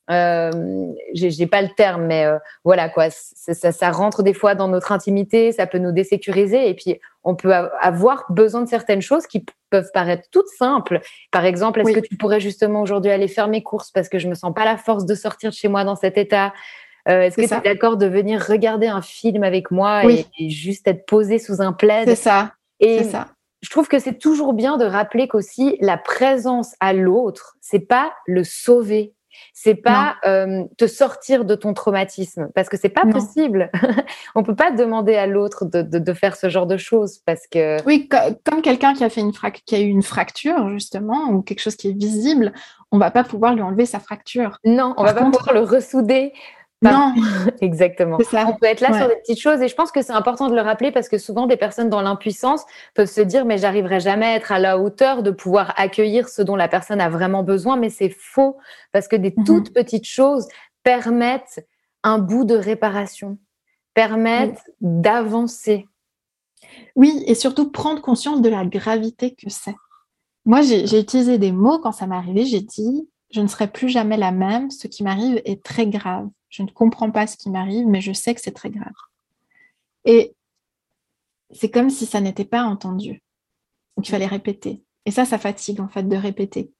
[0.09, 0.51] euh,
[1.13, 4.93] j'ai pas le terme, mais euh, voilà quoi, ça, ça, rentre des fois dans notre
[4.93, 9.45] intimité, ça peut nous désécuriser et puis on peut avoir besoin de certaines choses qui
[9.69, 11.01] peuvent paraître toutes simples.
[11.29, 14.29] Par exemple, est-ce que tu pourrais justement aujourd'hui aller faire mes courses parce que je
[14.29, 16.53] me sens pas la force de sortir de chez moi dans cet état?
[17.09, 20.87] Euh, Est-ce que tu es d'accord de venir regarder un film avec moi et, juste
[20.87, 22.07] être posé sous un plaid?
[22.07, 22.53] C'est ça.
[22.79, 23.27] Et ça.
[23.61, 28.13] je trouve que c'est toujours bien de rappeler qu'aussi la présence à l'autre, c'est pas
[28.25, 29.15] le sauver
[29.53, 33.71] c'est pas euh, te sortir de ton traumatisme parce que c'est pas possible.
[34.35, 38.09] On peut pas demander à l'autre de, faire ce genre de choses parce que oui,
[38.43, 39.33] comme quelqu'un qui a fait une
[39.65, 42.53] qui a eu une fracture justement ou quelque chose qui est visible,
[42.91, 44.59] on va pas pouvoir lui enlever sa fracture.
[44.63, 46.33] Non, on va pas pouvoir le ressouder.
[46.83, 47.15] Non,
[47.61, 48.17] exactement.
[48.17, 50.55] On peut être là sur des petites choses et je pense que c'est important de
[50.55, 52.63] le rappeler parce que souvent des personnes dans l'impuissance
[52.93, 56.41] peuvent se dire mais j'arriverai jamais à être à la hauteur de pouvoir accueillir ce
[56.41, 58.57] dont la personne a vraiment besoin, mais c'est faux
[58.91, 59.43] parce que des mhm.
[59.43, 60.47] toutes petites choses
[60.83, 61.65] permettent
[62.03, 63.39] un bout de réparation,
[63.93, 65.87] permettent d'avancer.
[66.95, 69.75] Oui, et surtout prendre conscience de la gravité que c'est.
[70.45, 72.45] Moi, j'ai utilisé des mots quand ça m'est arrivé.
[72.45, 74.71] J'ai dit, je ne serai plus jamais la même.
[74.71, 76.27] Ce qui m'arrive est très grave.
[76.49, 78.93] Je ne comprends pas ce qui m'arrive, mais je sais que c'est très grave.
[80.05, 80.33] Et
[81.51, 83.21] c'est comme si ça n'était pas entendu.
[83.95, 84.83] Donc, il fallait répéter.
[85.05, 86.71] Et ça, ça fatigue, en fait, de répéter.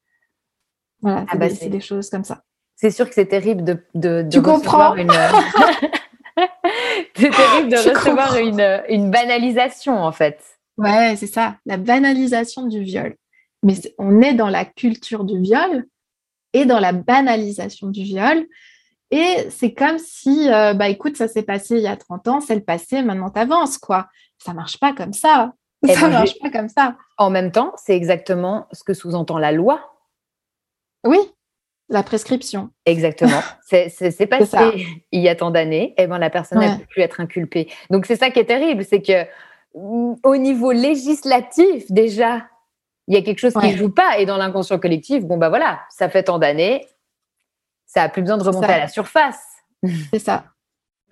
[1.01, 2.43] Voilà, ah bah, c'est des, choses comme ça.
[2.75, 4.95] C'est sûr que c'est terrible de, de, tu comprends?
[4.95, 5.11] une...
[7.15, 10.43] c'est terrible de recevoir une, une banalisation, en fait.
[10.77, 13.15] Ouais, c'est ça, la banalisation du viol
[13.63, 15.85] mais on est dans la culture du viol
[16.53, 18.45] et dans la banalisation du viol.
[19.11, 22.41] Et c'est comme si, euh, bah écoute, ça s'est passé il y a 30 ans,
[22.41, 24.07] c'est le passé, maintenant t'avances, quoi.
[24.43, 25.53] Ça marche pas comme ça.
[25.85, 26.97] Ça ben, marche pas comme ça.
[27.17, 29.79] En même temps, c'est exactement ce que sous-entend la loi.
[31.05, 31.19] Oui,
[31.89, 32.71] la prescription.
[32.85, 33.41] Exactement.
[33.69, 37.69] C'est passé il y a tant d'années, et ben la personne n'a pu être inculpée.
[37.89, 39.23] Donc c'est ça qui est terrible, c'est que
[39.75, 42.45] mm, au niveau législatif déjà,
[43.07, 44.19] il y a quelque chose qui ne joue pas.
[44.19, 46.85] Et dans l'inconscient collectif, bon, bah voilà, ça fait tant d'années,
[47.87, 49.41] ça n'a plus besoin de remonter à la surface.
[50.11, 50.45] C'est ça.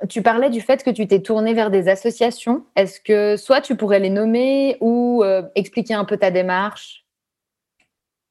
[0.10, 2.66] Tu parlais du fait que tu t'es tournée vers des associations.
[2.76, 7.06] Est-ce que soit tu pourrais les nommer ou euh, expliquer un peu ta démarche?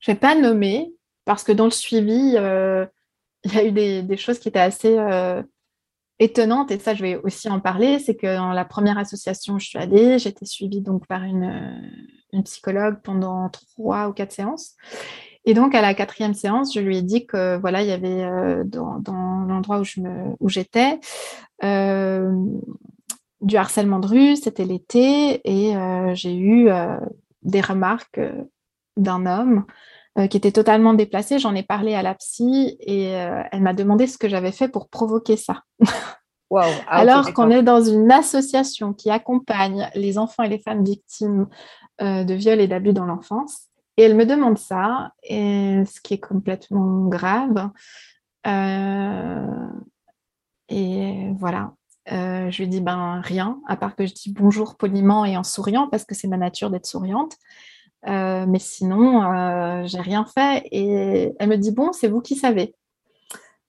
[0.01, 0.93] Je ne vais pas nommer
[1.25, 2.85] parce que dans le suivi, euh,
[3.45, 5.43] il y a eu des, choses qui étaient assez euh,
[6.19, 7.99] étonnantes et ça, je vais aussi en parler.
[7.99, 11.81] C'est que dans la première association où je suis allée, j'étais suivie donc par une,
[12.35, 14.77] une psychologue pendant trois ou quatre séances.
[15.45, 18.25] Et donc, à la quatrième séance, je lui ai dit que voilà, il y avait
[18.25, 19.01] euh, dans,
[19.47, 21.01] l'endroit où je me, où j'étais
[21.63, 22.33] euh,
[23.41, 24.37] du harcèlement de rue.
[24.37, 26.69] C'était l'été et euh, j'ai eu
[27.43, 28.21] des remarques
[28.97, 29.65] d'un homme
[30.31, 31.39] qui était totalement déplacé.
[31.39, 34.89] J'en ai parlé à la psy et elle m'a demandé ce que j'avais fait pour
[34.89, 35.63] provoquer ça.
[36.57, 41.49] Ah, Alors qu'on est dans une association qui accompagne les enfants et les femmes victimes
[42.01, 43.69] euh, de viol et d'abus dans l'enfance.
[43.97, 47.71] Et elle me demande ça, et ce qui est complètement grave.
[48.47, 49.69] Euh,
[50.69, 51.75] et voilà.
[52.13, 55.45] Euh, je lui dis ben rien, à part que je dis bonjour poliment et en
[55.45, 57.37] souriant, parce que c'est ma nature d'être souriante.
[58.05, 60.67] mais sinon, j'ai rien fait.
[60.73, 62.75] Et elle me dit bon, c'est vous qui savez.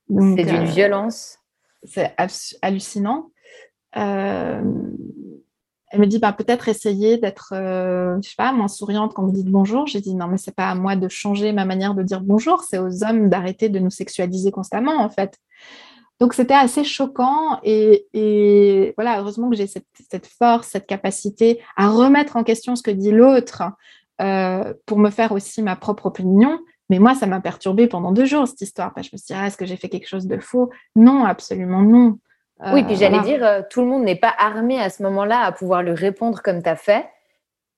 [0.10, 1.38] C'est d'une violence.
[1.84, 2.16] C'est
[2.62, 3.30] hallucinant
[5.96, 8.20] elle me dit bah, peut-être essayer d'être, euh,
[8.54, 9.88] moins souriante quand vous dites bonjour.
[9.88, 12.64] J'ai dit non, mais c'est pas à moi de changer ma manière de dire bonjour,
[12.64, 15.38] c'est aux hommes d'arrêter de nous sexualiser constamment, en fait.
[16.20, 22.36] Donc c'était assez choquant et, voilà, heureusement que j'ai cette, force, cette capacité à remettre
[22.36, 23.64] en question ce que dit l'autre
[24.22, 26.60] euh, pour me faire aussi ma propre opinion.
[26.90, 28.92] Mais moi, ça m'a perturbée pendant deux jours, cette histoire.
[28.98, 30.70] je me suis dit, ah, est-ce que j'ai fait quelque chose de faux?
[30.98, 32.20] Non, absolument non
[32.72, 35.52] oui, puis j'allais dire, euh, tout le monde n'est pas armé à ce moment-là à
[35.52, 37.06] pouvoir lui répondre comme tu as fait.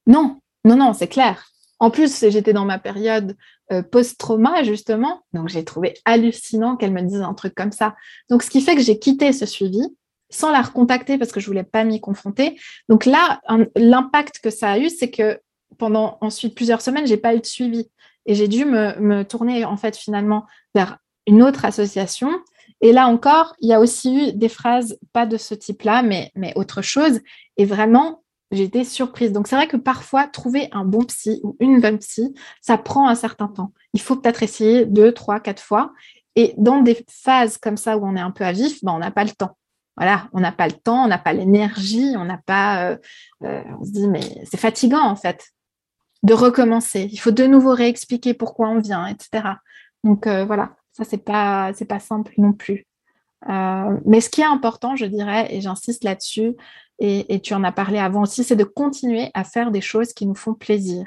[0.05, 1.47] Non, non, non, c'est clair.
[1.79, 3.35] En plus, j'étais dans ma période
[3.71, 7.95] euh, post-trauma, justement, donc j'ai trouvé hallucinant qu'elle me dise un truc comme ça.
[8.29, 9.81] Donc, ce qui fait que j'ai quitté ce suivi
[10.29, 12.59] sans la recontacter parce que je voulais pas m'y confronter.
[12.89, 13.39] Donc là,
[13.75, 15.39] l'impact que ça a eu, c'est que
[15.77, 17.89] pendant ensuite plusieurs semaines, j'ai pas eu de suivi
[18.25, 20.97] et j'ai dû me, me, tourner en fait finalement vers
[21.27, 22.31] une autre association
[22.81, 26.31] et là encore, il y a aussi eu des phrases, pas de ce type-là, mais,
[26.55, 27.19] autre chose.
[27.57, 29.31] Et vraiment, été surprise.
[29.31, 33.09] Donc, c'est vrai que parfois, trouver un bon psy ou une bonne psy, ça prend
[33.09, 33.73] un certain temps.
[33.93, 35.91] Il faut peut-être essayer deux, trois, quatre fois.
[36.35, 38.99] Et dans des phases comme ça où on est un peu à vif, ben, on
[38.99, 39.57] n'a pas le temps.
[39.97, 42.91] Voilà, on n'a pas le temps, on n'a pas l'énergie, on n'a pas.
[42.91, 42.97] Euh,
[43.43, 45.47] euh, on se dit, mais c'est fatigant en fait
[46.21, 47.09] de recommencer.
[47.11, 49.55] Il faut de nouveau réexpliquer pourquoi on vient, etc.
[50.03, 52.87] Donc euh, voilà, ça, c'est pas, c'est pas simple non plus.
[53.47, 56.55] Euh, mais ce qui est important, je dirais, et j'insiste là-dessus,
[56.99, 60.25] et, tu en as parlé avant aussi, c'est de continuer à faire des choses qui
[60.25, 61.05] nous font plaisir.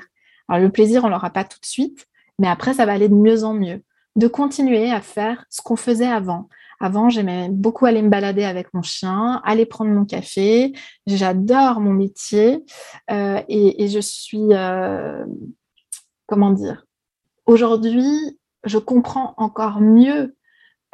[0.49, 2.07] Alors, le plaisir, on l'aura pas tout de suite,
[2.39, 3.83] mais après, ça va aller de mieux en mieux.
[4.15, 6.49] De continuer à faire ce qu'on faisait avant.
[6.79, 10.73] Avant, j'aimais beaucoup aller me balader avec mon chien, aller prendre mon café.
[11.09, 12.65] J'adore mon métier
[13.11, 15.25] euh, et, je suis, euh,
[16.27, 16.87] comment dire,
[17.47, 20.35] aujourd'hui, je comprends encore mieux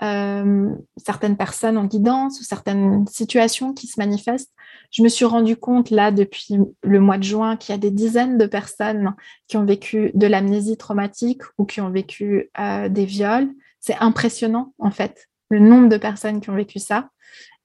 [0.03, 4.53] euh, certaines personnes en guidance ou certaines situations qui se manifestent.
[4.91, 7.91] Je me suis rendu compte là depuis le mois de juin qu'il y a des
[7.91, 9.15] dizaines de personnes
[9.49, 13.49] qui ont vécu de l'amnésie traumatique ou qui ont vécu euh, des viols.
[13.81, 17.09] C'est impressionnant en fait, le nombre de personnes qui ont vécu ça.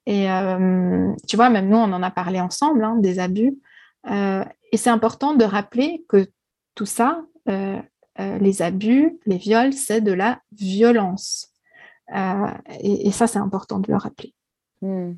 [0.06, 3.60] Et euh, tu vois, même nous, on en a parlé ensemble, hein, des abus.
[4.08, 6.28] et c'est important de rappeler que
[6.76, 7.24] tout ça,
[8.18, 11.51] les abus, les viols, c'est de la violence.
[12.16, 12.47] Euh,
[12.82, 14.34] et, ça, c'est important de le rappeler.
[14.82, 15.14] Hmm.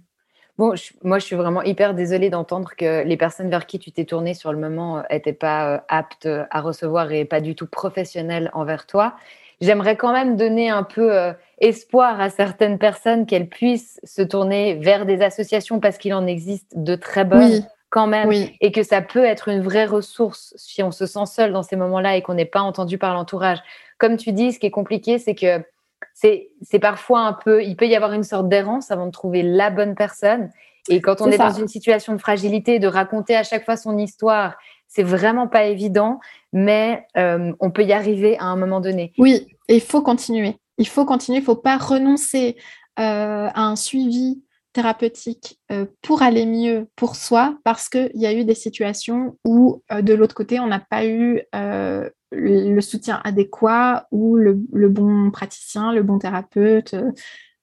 [0.57, 4.05] Bon, moi, je suis vraiment hyper désolée d'entendre que les personnes vers qui tu t'es
[4.05, 7.65] tournée sur le moment n'étaient euh, pas euh, aptes à recevoir et pas du tout
[7.65, 9.15] professionnelles envers toi.
[9.61, 15.05] J'aimerais quand même donner un peu espoir à certaines personnes qu'elles puissent se tourner vers
[15.05, 19.23] des associations parce qu'il en existe de très bonnes quand même et que ça peut
[19.23, 22.43] être une vraie ressource si on se sent seul dans ces moments-là et qu'on n'est
[22.43, 23.59] pas entendu par l'entourage.
[23.99, 25.63] Comme tu dis, ce qui est compliqué, c'est que
[26.11, 29.69] c'est parfois un peu, il peut y avoir une sorte d'errance avant de trouver la
[29.69, 30.49] bonne personne.
[30.89, 33.95] Et quand on est, dans une situation de fragilité, de raconter à chaque fois son
[33.99, 36.19] histoire, c'est vraiment pas évident,
[36.51, 39.13] mais euh, on peut y arriver à un moment donné.
[39.19, 40.57] Oui, il faut continuer.
[40.79, 42.57] Il faut continuer, il ne faut pas renoncer
[42.99, 44.41] euh, à un suivi
[44.73, 49.81] thérapeutique euh, pour aller mieux pour soi parce qu'il y a eu des situations où
[49.89, 54.53] de l'autre côté, on n'a pas eu le soutien adéquat ou le,
[54.89, 56.95] bon praticien, le bon thérapeute.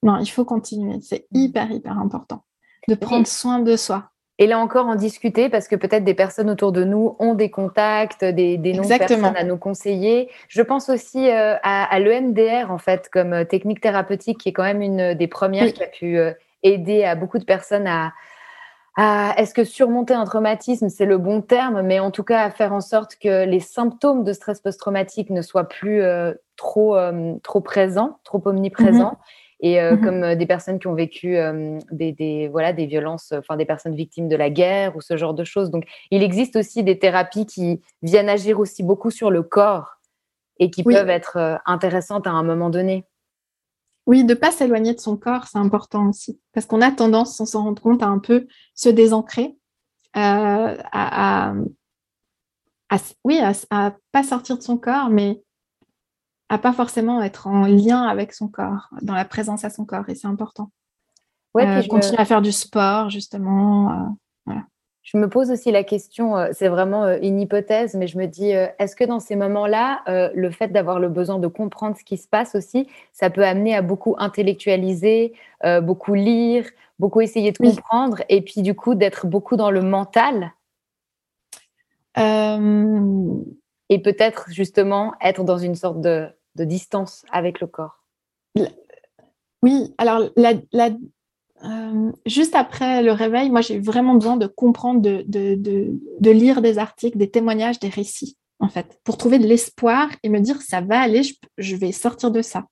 [0.03, 0.99] Non, il faut continuer.
[1.01, 1.37] C'est mm.
[1.37, 2.43] hyper, hyper important
[2.87, 4.11] de prendre soin de soi.
[4.37, 7.51] Et là encore, en discuter parce que peut-être des personnes autour de nous ont des
[7.51, 10.29] contacts, des, des noms de personnes à nous conseiller.
[10.47, 14.63] Je pense aussi euh, à, l'EMDR, en fait, comme euh, technique thérapeutique, qui est quand
[14.63, 16.31] même une des premières qui a pu euh,
[16.63, 18.13] aider à beaucoup de personnes à,
[19.37, 22.73] est-ce que surmonter un traumatisme, c'est le bon terme, mais en tout cas à faire
[22.73, 27.61] en sorte que les symptômes de stress post-traumatique ne soient plus euh, trop, euh, trop
[27.61, 29.13] présents, trop omniprésents.
[29.13, 29.63] Mm-hmm.
[29.63, 30.03] Et euh, mm-hmm.
[30.03, 31.37] comme des personnes qui ont vécu
[31.91, 35.43] des, voilà, des violences, enfin des personnes victimes de la guerre ou ce genre de
[35.43, 35.69] choses.
[35.69, 39.99] Donc, il existe aussi des thérapies qui viennent agir aussi beaucoup sur le corps
[40.57, 43.05] et qui peuvent être intéressantes à un moment donné.
[44.07, 46.39] Oui, de ne pas s'éloigner de son corps, c'est important aussi.
[46.53, 49.57] Parce qu'on a tendance, sans s'en rendre compte, à un peu se désancrer,
[50.17, 51.53] euh, à,
[53.23, 53.39] oui,
[53.69, 55.41] à, pas sortir de son corps, mais
[56.49, 60.09] à pas forcément être en lien avec son corps, dans la présence à son corps,
[60.09, 60.71] et c'est important.
[61.53, 63.91] Ouais, euh, continuer à faire du sport, justement.
[63.91, 64.05] Euh,
[64.45, 64.63] voilà.
[65.03, 68.27] Je me pose aussi la question, euh, c'est vraiment euh, une hypothèse, mais je me
[68.27, 70.03] dis, euh, est-ce que dans ces moments-là,
[70.35, 73.75] le fait d'avoir le besoin de comprendre ce qui se passe aussi, ça peut amener
[73.75, 75.33] à beaucoup intellectualiser,
[75.81, 76.65] beaucoup lire,
[76.99, 80.53] beaucoup essayer de comprendre, et puis du coup d'être beaucoup dans le mental?
[82.17, 88.03] Et peut-être justement être dans une sorte de, distance avec le corps?
[89.63, 90.89] Oui, alors la,
[91.63, 97.17] euh, juste après le réveil, moi, j'ai vraiment besoin de comprendre, de, lire des articles,
[97.17, 100.99] des témoignages, des récits, en fait, pour trouver de l'espoir et me dire, ça va
[100.99, 101.21] aller,
[101.57, 102.65] je, vais sortir de ça,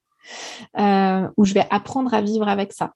[0.80, 2.94] euh, ou je vais apprendre à vivre avec ça.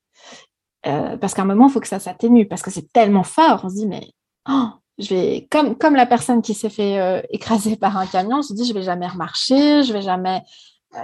[0.85, 3.61] Euh, parce qu'à un moment, il faut que ça s'atténue, parce que c'est tellement fort,
[3.63, 4.07] on se dit, mais
[4.49, 8.41] oh, je vais, comme, comme la personne qui s'est fait écraser par un camion, on
[8.41, 10.41] se dit, je vais jamais remarcher, je vais jamais...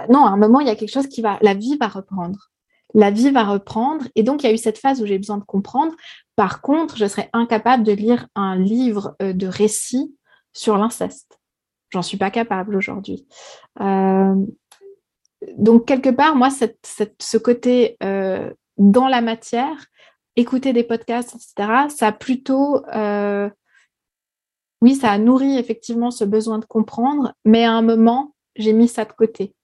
[0.08, 2.49] non, à un moment, il y a quelque chose qui va, la vie va reprendre
[2.94, 4.06] la vie va reprendre.
[4.14, 5.94] Et donc, il y a eu cette phase où j'ai besoin de comprendre.
[6.36, 10.16] Par contre, je serais incapable de lire un livre euh, de récit
[10.52, 11.38] sur l'inceste.
[11.90, 13.26] J'en suis pas capable aujourd'hui.
[13.80, 14.34] Euh,
[15.56, 19.86] donc, quelque part, moi, ce côté euh, dans la matière,
[20.36, 22.82] écouter des podcasts, etc., ça a plutôt...
[24.82, 28.88] oui, ça a nourri effectivement ce besoin de comprendre, mais à un moment, j'ai mis
[28.88, 29.54] ça de côté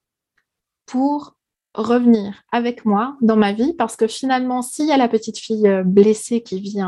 [0.87, 1.36] pour
[1.77, 5.69] revenir avec moi dans ma vie parce que finalement, s'il y a la petite fille
[5.69, 6.81] euh, blessée qui vit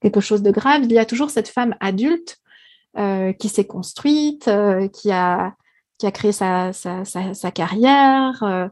[0.00, 2.38] quelque chose de grave, il y a toujours cette femme adulte
[2.96, 5.54] euh, qui s'est construite, euh, qui, a,
[5.98, 8.70] qui a créé sa, sa, carrière,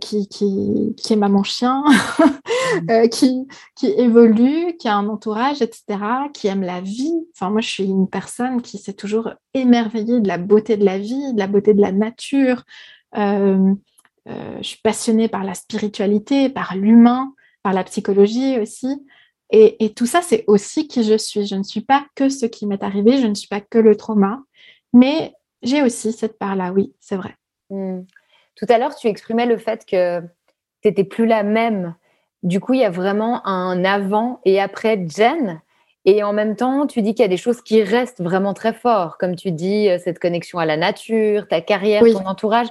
[0.00, 1.82] qui, qui, qui, est maman chien,
[3.10, 5.98] qui, qui évolue, qui a un entourage, etc.,
[6.32, 7.14] qui aime la vie.
[7.34, 10.98] Enfin, moi, je suis une personne qui s'est toujours émerveillée de la beauté de la
[10.98, 12.64] vie, de la beauté de la nature.
[14.28, 19.04] Euh, je suis passionnée par la spiritualité, par l'humain, par la psychologie aussi.
[19.54, 21.46] Et, tout ça, c'est aussi qui je suis.
[21.46, 23.96] Je ne suis pas que ce qui m'est arrivé, je ne suis pas que le
[23.96, 24.40] trauma,
[24.94, 27.36] mais j'ai aussi cette part-là, oui, c'est vrai.
[27.68, 28.00] Hmm.
[28.56, 31.94] Tout à l'heure, tu exprimais le fait que tu n'étais plus la même.
[32.42, 35.60] Du coup, il y a vraiment un avant et après Jen.
[36.04, 38.72] Et en même temps, tu dis qu'il y a des choses qui restent vraiment très
[38.72, 42.68] fortes, comme tu dis, euh, cette connexion à la nature, ta carrière, ton entourage.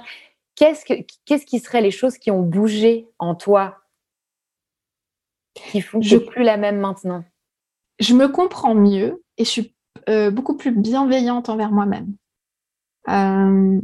[0.54, 0.94] Qu'est-ce, que,
[1.24, 3.78] qu'est-ce qui seraient les choses qui ont bougé en toi
[5.54, 7.24] qui font que je suis plus la même maintenant?
[7.98, 9.74] Je me comprends mieux et je suis
[10.08, 12.14] euh, beaucoup plus bienveillante envers moi-même.
[13.08, 13.80] Euh,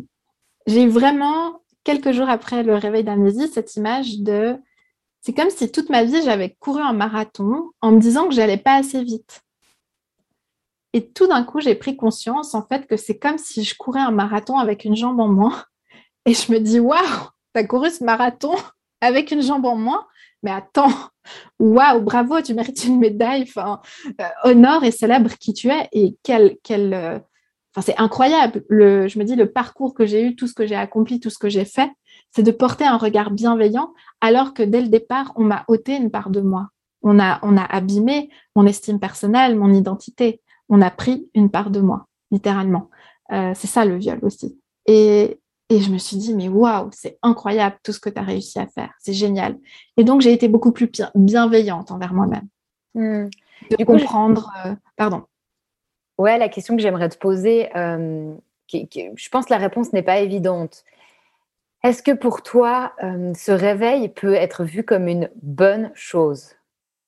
[0.66, 4.56] j'ai vraiment, quelques jours après le réveil d'amnésie, cette image de...
[5.20, 8.56] C'est comme si toute ma vie, j'avais couru un marathon en me disant que j'allais
[8.56, 9.42] pas assez vite.
[10.92, 14.00] Et tout d'un coup, j'ai pris conscience, en fait, que c'est comme si je courais
[14.00, 15.64] un marathon avec une jambe en moins.
[16.28, 17.00] Et je me dis, waouh,
[17.54, 18.54] tu as couru ce marathon
[19.00, 20.06] avec une jambe en moins
[20.42, 20.92] mais attends,
[21.58, 23.80] waouh, bravo, tu mérites une médaille, enfin,
[24.20, 27.18] euh, honore et célèbre qui tu es et quel, euh,
[27.80, 28.64] c'est incroyable.
[28.68, 31.30] Le, je me dis, le parcours que j'ai eu, tout ce que j'ai accompli, tout
[31.30, 31.90] ce que j'ai fait,
[32.30, 36.10] c'est de porter un regard bienveillant alors que dès le départ, on m'a ôté une
[36.10, 36.68] part de moi.
[37.02, 40.40] On a, on a abîmé mon estime personnelle, mon identité.
[40.68, 42.90] On a pris une part de moi, littéralement.
[43.32, 44.58] Euh, c'est ça le viol aussi.
[44.86, 45.40] Et,
[45.70, 48.58] et je me suis dit, mais waouh, c'est incroyable tout ce que tu as réussi
[48.58, 48.90] à faire.
[48.98, 49.58] C'est génial.
[49.96, 52.48] Et donc, j'ai été beaucoup plus bienveillante envers moi-même.
[52.94, 53.28] Hmm.
[53.78, 54.50] De comprendre.
[54.64, 55.24] Euh, pardon.
[56.16, 58.34] Ouais, la question que j'aimerais te poser, euh,
[58.72, 60.84] je pense que la réponse n'est pas évidente.
[61.84, 66.56] Est-ce que pour toi, euh, ce réveil peut être vu comme une bonne chose,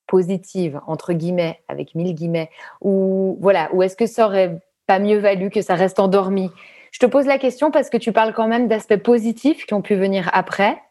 [0.06, 2.50] positive, entre guillemets, avec mille guillemets,
[2.80, 6.50] ou voilà, ou est-ce que ça aurait pas mieux valu que ça reste endormi?
[6.90, 9.82] Je te pose la question parce que tu parles quand même d'aspects positifs qui ont
[9.82, 10.82] pu venir après.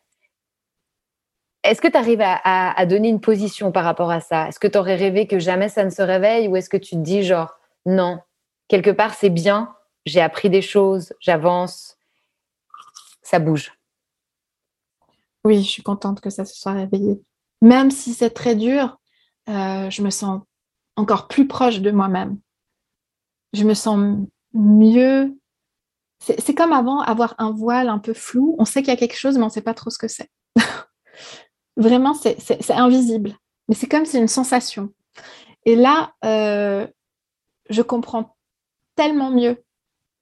[1.63, 4.47] Est-ce que tu arrives à, donner une position par rapport à ça?
[4.47, 6.95] Est-ce que tu aurais rêvé que jamais ça ne se réveille ou est-ce que tu
[6.95, 8.19] te dis genre non,
[8.69, 9.75] quelque part c'est bien,
[10.05, 11.97] j'ai appris des choses, j'avance,
[13.21, 13.73] ça bouge?
[15.43, 17.21] Oui, je suis contente que ça se soit réveillé.
[17.61, 18.97] Même si c'est très dur,
[19.49, 20.41] euh, je me sens
[20.95, 22.37] encore plus proche de moi-même.
[23.53, 24.17] Je me sens
[24.53, 25.35] mieux
[26.19, 28.55] c'est comme avant, avoir un voile un peu flou.
[28.59, 30.07] On sait qu'il y a quelque chose, mais on ne sait pas trop ce que
[30.07, 30.29] c'est.
[31.77, 33.35] Vraiment, c'est invisible.
[33.67, 34.89] Mais c'est comme c'est une sensation.
[35.65, 36.87] Et là, euh,
[37.69, 38.35] je comprends
[38.95, 39.63] tellement mieux.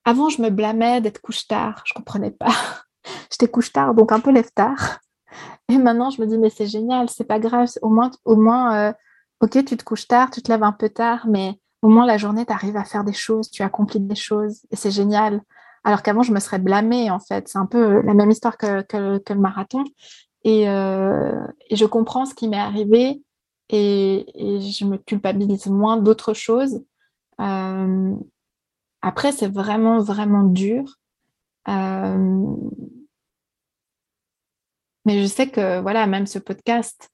[0.05, 1.81] Avant, je me blâmais d'être couche tard.
[1.85, 2.53] Je ne comprenais pas.
[3.31, 4.99] J'étais couche tard, donc un peu lève tard.
[5.69, 7.69] Et maintenant, je me dis, mais c'est génial, c'est pas grave.
[7.81, 8.93] Au moins, au moins euh,
[9.41, 12.17] ok, tu te couches tard, tu te lèves un peu tard, mais au moins la
[12.17, 14.61] journée, tu arrives à faire des choses, tu accomplis des choses.
[14.71, 15.41] Et c'est génial
[15.83, 17.47] alors qu'avant, je me serais blâmée, en fait.
[17.47, 19.83] C'est un peu la même histoire que, le marathon.
[20.45, 23.21] Euh, et, je comprends ce qui m'est arrivé
[23.69, 26.83] et, je me culpabilise moins d'autres choses.
[27.41, 28.15] Euh,
[29.01, 30.95] après, c'est vraiment, vraiment dur.
[31.67, 32.55] Euh,
[35.05, 37.09] mais je sais que, voilà, même ce podcast,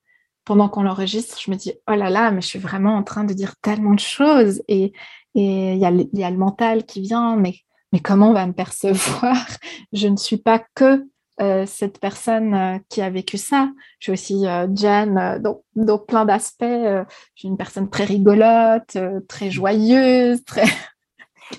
[0.46, 3.24] pendant qu'on l'enregistre, je me dis, oh là là, mais je suis vraiment en train
[3.24, 4.62] de dire tellement de choses.
[4.68, 4.94] Et
[5.36, 7.56] il y, a le mental qui vient, mais
[7.94, 9.38] mais comment on va me percevoir?
[9.94, 11.06] Je ne suis pas que
[11.42, 13.70] euh, cette personne euh, qui a vécu ça.
[14.00, 15.42] Je suis aussi euh, Jen,
[15.76, 16.64] donc, plein d'aspects.
[16.64, 20.66] je suis une personne très rigolote, très joyeuse, très.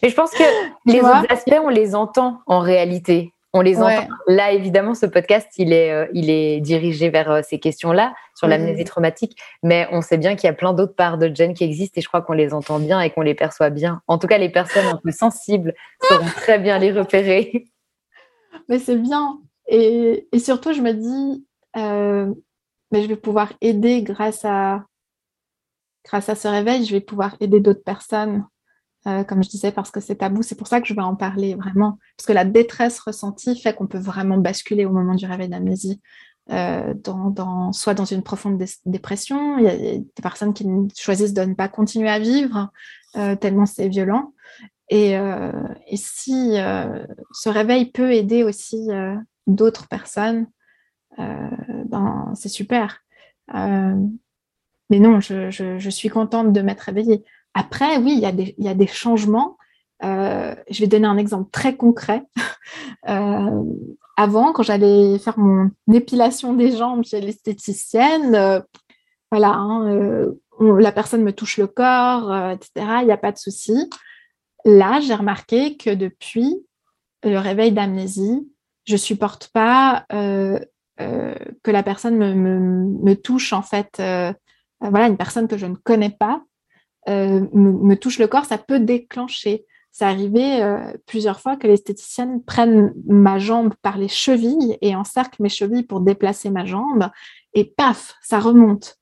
[0.02, 0.42] Et je pense que
[0.86, 3.33] les autres aspects, on les entend en réalité.
[3.56, 4.08] On les entend.
[4.26, 8.48] Là, évidemment, ce podcast, il est, euh, il est dirigé vers euh, ces questions-là, sur
[8.48, 9.38] l'amnésie traumatique.
[9.62, 12.02] Mais on sait bien qu'il y a plein d'autres parts de Jen qui existent et
[12.02, 14.02] je crois qu'on les entend bien et qu'on les perçoit bien.
[14.08, 17.68] En tout cas, les personnes un peu sensibles sauront très bien les repérer.
[18.68, 19.38] Mais c'est bien.
[19.68, 21.46] Et, et, surtout, je me dis,
[21.76, 22.34] euh,
[22.90, 24.84] mais je vais pouvoir aider grâce à,
[26.04, 28.44] grâce à ce réveil, je vais pouvoir aider d'autres personnes.
[29.06, 30.42] Euh, comme je disais, parce que c'est tabou.
[30.42, 31.98] C'est pour ça que je vais en parler vraiment.
[32.16, 36.00] Parce que la détresse ressentie fait qu'on peut vraiment basculer au moment du réveil d'amnésie,
[36.50, 36.94] euh,
[37.72, 39.58] soit dans une profonde dépression.
[39.58, 42.70] Il y a des personnes qui choisissent de ne pas continuer à vivre,
[43.16, 44.32] euh, tellement c'est violent.
[44.88, 45.16] Et,
[45.96, 46.56] si
[47.32, 48.88] ce réveil peut aider aussi
[49.46, 50.46] d'autres personnes,
[51.18, 53.02] ben, c'est super.
[53.52, 57.24] mais non, je, suis contente de m'être réveillée.
[57.54, 59.56] Après, oui, il y a des, changements.
[60.02, 62.24] Euh, je vais donner un exemple très concret.
[63.10, 63.62] Euh,
[64.16, 68.60] avant, quand j'allais faire mon épilation des jambes chez l'esthéticienne, euh,
[69.30, 72.70] voilà, hein, la personne me touche le corps, etc.
[73.02, 73.90] Il n'y a pas de souci.
[74.64, 76.56] Là, j'ai remarqué que depuis
[77.24, 78.50] le réveil d'amnésie,
[78.86, 80.66] je supporte pas que
[81.66, 84.02] la personne me, me, touche en fait.
[84.80, 86.42] voilà, une personne que je ne connais pas
[87.08, 89.64] euh, me, touche le corps, ça peut déclencher.
[89.90, 95.42] C'est arrivé euh, plusieurs fois que l'esthéticienne prenne ma jambe par les chevilles et encercle
[95.42, 97.08] mes chevilles pour déplacer ma jambe
[97.52, 98.96] et paf, ça remonte.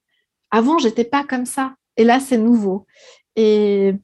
[0.50, 2.86] Avant, j'étais pas comme ça et là, c'est nouveau.
[3.36, 3.94] Et,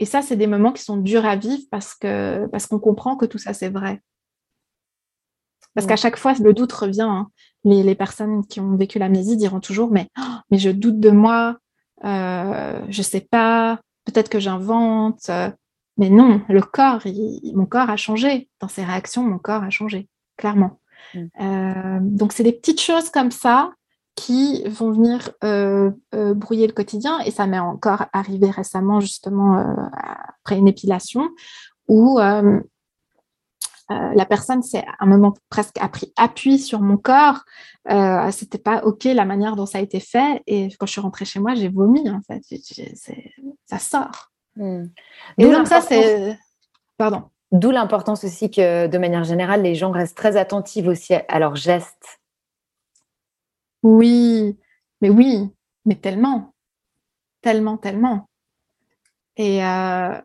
[0.00, 3.16] et ça, c'est des moments qui sont durs à vivre parce que parce qu'on comprend
[3.16, 4.00] que tout ça, c'est vrai.
[5.76, 7.02] Parce qu'à chaque fois, le doute revient.
[7.02, 7.28] Hein.
[7.64, 11.58] Les, personnes qui ont vécu l'amnésie diront toujours, mais, oh, mais je doute de moi,
[12.04, 15.30] euh, je sais pas, peut-être que j'invente.
[15.96, 17.02] mais non, le corps,
[17.54, 18.48] mon corps a changé.
[18.60, 20.80] Dans ses réactions, mon corps a changé, clairement.
[21.14, 21.26] Mm.
[21.40, 23.72] Euh, donc, c'est des petites choses comme ça
[24.14, 27.20] qui vont venir euh, brouiller le quotidien.
[27.20, 29.76] Et ça m'est encore arrivé récemment, justement,
[30.40, 31.28] après une épilation,
[31.88, 32.18] où
[33.90, 37.44] euh, la personne s'est à un moment presque appris appui sur mon corps.
[37.90, 40.42] Euh, c'était pas ok la manière dont ça a été fait.
[40.46, 42.42] Et quand je suis rentrée chez moi, j'ai vomi en fait.
[43.66, 44.32] ça sort.
[44.58, 46.38] Et donc ça c'est,
[46.96, 47.24] pardon.
[47.52, 51.54] D'où l'importance aussi que de manière générale, les gens restent très attentifs aussi à leurs
[51.54, 52.20] gestes.
[53.84, 54.58] Oui,
[55.00, 55.48] mais oui,
[55.84, 56.54] mais tellement,
[57.40, 58.28] tellement, tellement.
[59.36, 60.20] Et euh,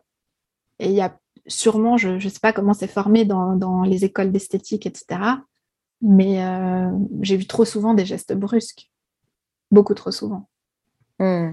[0.80, 1.16] il y a
[1.46, 5.20] sûrement, je ne sais pas comment c'est formé dans, les écoles d'esthétique, etc.
[6.00, 6.90] Mais euh,
[7.20, 8.90] j'ai vu trop souvent des gestes brusques.
[9.70, 10.48] Beaucoup trop souvent.
[11.18, 11.52] Hmm.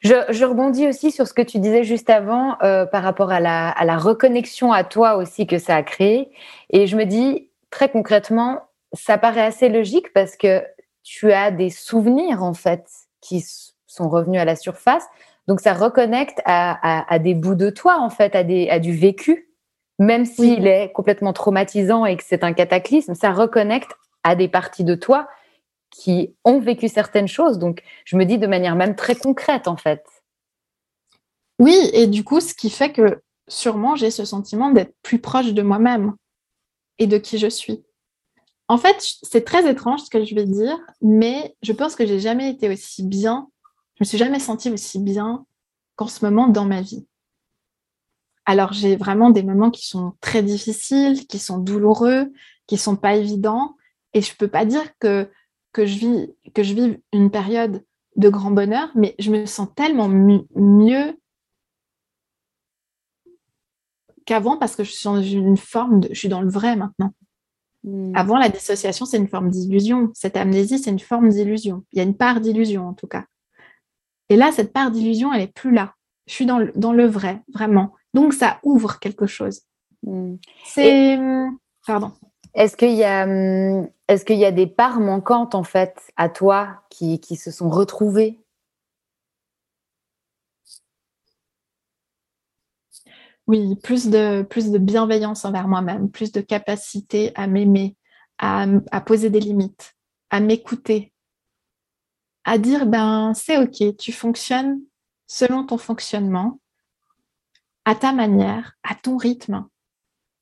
[0.00, 3.68] Je, rebondis aussi sur ce que tu disais juste avant euh, par rapport à la,
[3.70, 6.30] à la, reconnexion à toi aussi que ça a créé.
[6.70, 8.60] Et je me dis, très concrètement,
[8.92, 10.64] ça paraît assez logique parce que
[11.02, 12.86] tu as des souvenirs, en fait,
[13.20, 13.44] qui
[13.86, 15.04] sont revenus à la surface.
[15.48, 19.48] Donc ça reconnecte à, des bouts de toi, en fait, à, des, à du vécu.
[19.98, 23.90] Même s'il est complètement traumatisant et que c'est un cataclysme, ça reconnecte
[24.22, 25.26] à des parties de toi
[25.90, 27.58] qui ont vécu certaines choses.
[27.58, 30.04] Donc je me dis de manière même très concrète, en fait.
[31.58, 35.54] Oui, et du coup, ce qui fait que sûrement j'ai ce sentiment d'être plus proche
[35.54, 36.14] de moi-même
[36.98, 37.82] et de qui je suis.
[38.68, 42.20] En fait, c'est très étrange ce que je vais dire, mais je pense que j'ai
[42.20, 43.48] jamais été aussi bien
[43.98, 45.44] je me suis jamais sentie aussi bien
[45.96, 47.04] qu'en ce moment dans ma vie.
[48.44, 52.32] Alors j'ai vraiment des moments qui sont très difficiles, qui sont douloureux,
[52.68, 53.76] qui sont pas évidents,
[54.14, 55.28] et je peux pas dire que
[55.72, 57.84] que je vis que je vive une période
[58.14, 61.18] de grand bonheur, mais je me sens tellement mieux
[64.24, 67.12] qu'avant parce que je suis dans une forme de, je suis dans le vrai maintenant.
[67.82, 68.12] Hmm.
[68.14, 70.10] Avant, la dissociation, c'est une forme d'illusion.
[70.14, 71.84] Cette amnésie, c'est une forme d'illusion.
[71.92, 73.24] Il y a une part d'illusion, en tout cas.
[74.28, 75.94] Et là, cette part d'illusion, elle est plus là.
[76.26, 77.94] Je suis dans le, dans le vrai, vraiment.
[78.14, 79.62] Donc, ça ouvre quelque chose.
[80.02, 80.36] Hmm.
[80.64, 81.18] C'est...
[81.86, 82.12] Pardon.
[82.54, 86.28] Est-ce qu'il y a, hmm, est-ce qu'il y a des parts manquantes en fait à
[86.28, 88.40] toi qui, qui se sont retrouvées?
[93.46, 97.96] Oui, plus de, plus de bienveillance envers moi-même, plus de capacité à m'aimer,
[98.38, 99.96] à, à poser des limites,
[100.28, 101.14] à m'écouter,
[102.44, 104.80] à dire ben c'est ok, tu fonctionnes
[105.26, 106.58] selon ton fonctionnement,
[107.84, 109.66] à ta manière, à ton rythme,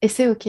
[0.03, 0.49] et c'est ok.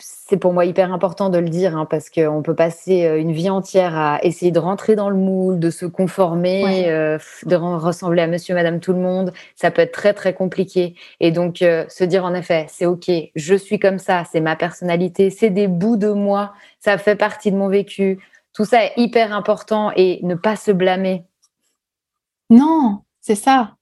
[0.00, 3.30] C'est pour moi hyper important de le dire hein, parce qu'on peut passer euh, une
[3.30, 8.22] vie entière à essayer de rentrer dans le moule, de se conformer, euh, de ressembler
[8.22, 9.32] à monsieur, madame, tout le monde.
[9.54, 10.96] Ça peut être très, très compliqué.
[11.20, 14.56] Et donc, euh, se dire en effet, c'est OK, je suis comme ça, c'est ma
[14.56, 18.18] personnalité, c'est des bouts de moi, ça fait partie de mon vécu.
[18.58, 21.24] Tout ça est hyper important et ne pas se blâmer.
[22.50, 23.76] Non, c'est ça.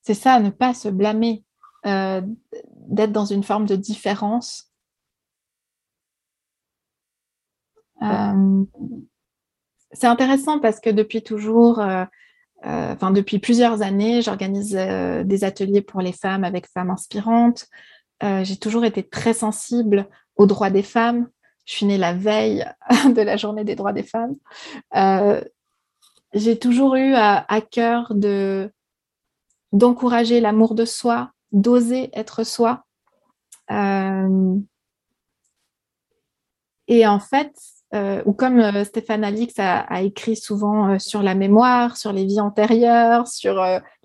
[0.00, 1.44] C'est ça, ne pas se blâmer,
[1.84, 2.22] euh,
[2.88, 4.72] d'être dans une forme de différence.
[8.00, 8.64] Euh,
[9.92, 12.06] c'est intéressant parce que depuis toujours, euh,
[12.62, 17.66] enfin depuis plusieurs années, j'organise des ateliers pour les femmes avec femmes inspirantes.
[18.22, 21.28] J'ai toujours été très sensible aux droits des femmes,
[21.64, 22.64] je suis née la veille
[23.14, 24.36] de la journée des droits des femmes.
[24.96, 25.42] Euh,
[26.32, 28.70] j'ai toujours eu à, cœur de
[29.72, 32.84] d'encourager l'amour de soi, d'oser être soi.
[33.72, 34.56] Euh,
[36.86, 37.52] et en fait,
[37.92, 43.26] euh, ou comme Stéphane Alix a, écrit souvent sur la mémoire, sur les vies antérieures,
[43.26, 43.54] sur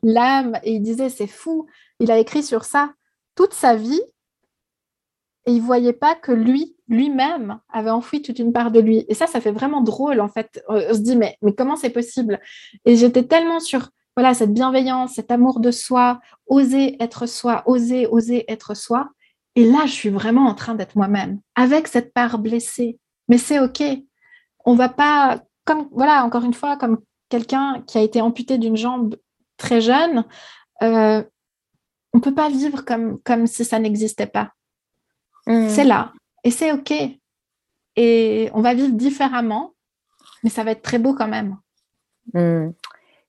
[0.02, 1.68] l'âme, et il disait, c'est fou,
[2.00, 2.94] il a écrit sur ça
[3.36, 4.02] toute sa vie,
[5.46, 9.06] et il voyait pas que lui, lui-même, avait enfoui toute une part de lui.
[9.08, 10.64] Et ça, ça fait vraiment drôle, en fait.
[10.68, 12.40] On se dit, mais, comment c'est possible?
[12.86, 18.06] Et j'étais tellement sur voilà, cette bienveillance, cet amour de soi, oser être soi, oser,
[18.08, 19.10] oser être soi.
[19.56, 23.00] Et là, je suis vraiment en train d'être moi-même, avec cette part blessée.
[23.30, 23.82] Mais c'est OK.
[24.66, 27.00] On va pas, comme, voilà, encore une fois, comme
[27.30, 29.16] quelqu'un qui a été amputé d'une jambe
[29.58, 30.26] très jeune,
[30.82, 31.24] euh,
[32.14, 34.52] on peut pas vivre comme si ça n'existait pas.
[35.50, 35.88] C'est mm.
[35.88, 36.14] là.
[36.44, 36.94] Et c'est OK.
[37.96, 39.74] Et on va vivre différemment,
[40.44, 41.58] mais ça va être très beau quand même.
[42.34, 42.70] Mm.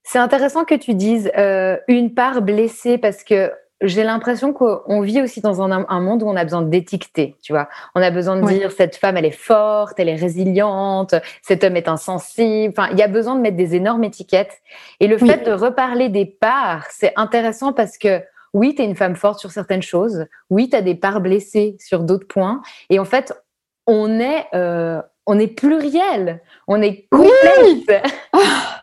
[0.02, 3.52] C'est intéressant que tu dises euh, une part blessée parce que
[3.82, 7.68] j'ai l'impression qu'on vit aussi dans un, monde où on a besoin d'étiqueter, tu vois.
[7.94, 11.76] On a besoin de dire cette femme, elle est forte, elle est résiliente, cet homme
[11.76, 12.74] est insensible.
[12.76, 14.60] Enfin, il y a besoin de mettre des énormes étiquettes.
[15.00, 18.22] Et le fait de reparler des parts, c'est intéressant parce que
[18.52, 20.26] oui, tu es une femme forte sur certaines choses.
[20.48, 22.62] Oui, tu as des parts blessées sur d'autres points.
[22.88, 23.32] Et en fait,
[23.86, 26.42] on est, euh, on est pluriel.
[26.66, 28.02] On est complexe.
[28.32, 28.82] Ah,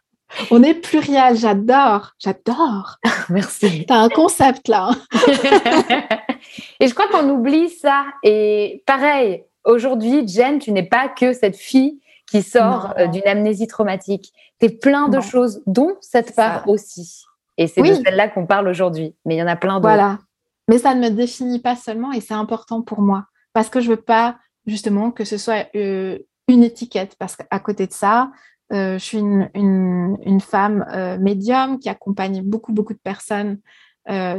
[0.52, 1.36] on est pluriel.
[1.36, 2.12] J'adore.
[2.20, 2.98] J'adore.
[3.30, 3.86] Merci.
[3.86, 4.92] Tu as un concept là.
[6.80, 8.06] et je crois qu'on oublie ça.
[8.24, 12.00] Et pareil, aujourd'hui, Jen, tu n'es pas que cette fille
[12.30, 14.34] qui sort euh, d'une amnésie traumatique.
[14.60, 17.27] Tu es plein de choses, dont cette part aussi.
[17.58, 19.16] Et c'est de celle-là qu'on parle aujourd'hui.
[19.26, 19.88] Mais il y en a plein d'autres.
[19.88, 20.20] Voilà.
[20.68, 23.26] Mais ça ne me définit pas seulement et c'est important pour moi.
[23.54, 27.16] Parce que je ne veux pas, justement, que ce soit euh, une étiquette.
[27.18, 28.32] Parce qu'à côté de ça,
[28.74, 33.60] euh, je suis une, une, femme euh, médium qui accompagne beaucoup, beaucoup de personnes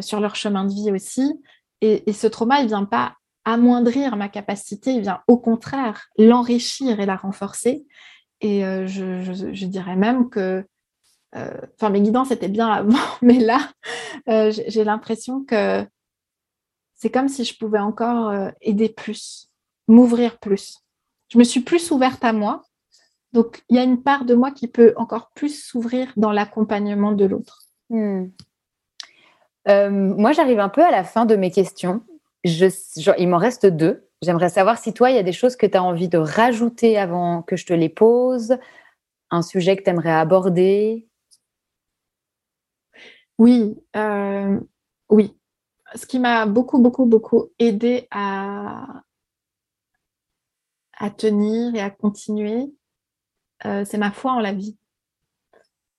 [0.00, 1.42] sur leur chemin de vie aussi.
[1.82, 7.00] Et, ce trauma, il ne vient pas amoindrir ma capacité, il vient au contraire l'enrichir
[7.00, 7.84] et la renforcer.
[8.40, 9.20] Et je,
[9.52, 10.64] je, dirais même que
[11.34, 13.60] enfin, mes guidances étaient bien avant, mais là,
[14.28, 15.86] euh, j'ai l'impression que
[16.94, 19.48] c'est comme si je pouvais encore euh, aider plus,
[19.86, 20.78] m'ouvrir plus.
[21.28, 22.62] Je me suis plus ouverte à moi.
[23.32, 27.12] Donc, il y a une part de moi qui peut encore plus s'ouvrir dans l'accompagnement
[27.12, 27.60] de l'autre.
[27.90, 28.28] Hmm.
[29.66, 32.02] moi, j'arrive un peu à la fin de mes questions.
[32.44, 34.08] il m'en reste deux.
[34.22, 36.98] J'aimerais savoir si toi, il y a des choses que tu as envie de rajouter
[36.98, 38.58] avant que je te les pose,
[39.30, 41.07] un sujet que tu aimerais aborder.
[43.38, 44.60] Oui, euh,
[45.10, 45.36] oui.
[45.94, 49.02] Ce qui m'a beaucoup, beaucoup, beaucoup aidé à,
[51.16, 52.72] tenir et à continuer,
[53.64, 54.76] euh, c'est ma foi en la vie.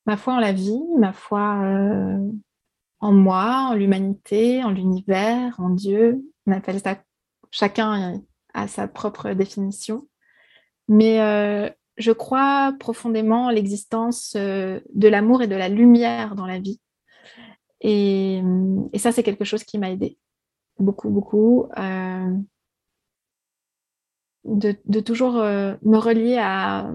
[0.06, 2.32] Ma foi en la vie, ma foi euh,
[3.00, 6.22] en moi, en l'humanité, en l'univers, en Dieu.
[6.46, 6.98] On appelle ça,
[7.52, 8.22] chacun
[8.54, 10.08] a sa propre définition.
[10.90, 11.18] Mais
[11.98, 16.80] je crois profondément en l'existence de l'amour et de la lumière dans la vie.
[17.82, 18.42] Et,
[18.98, 20.18] ça, c'est quelque chose qui m'a aidé
[20.80, 21.68] beaucoup, beaucoup.
[21.78, 22.36] Euh,
[24.46, 26.90] de, toujours euh, me relier à,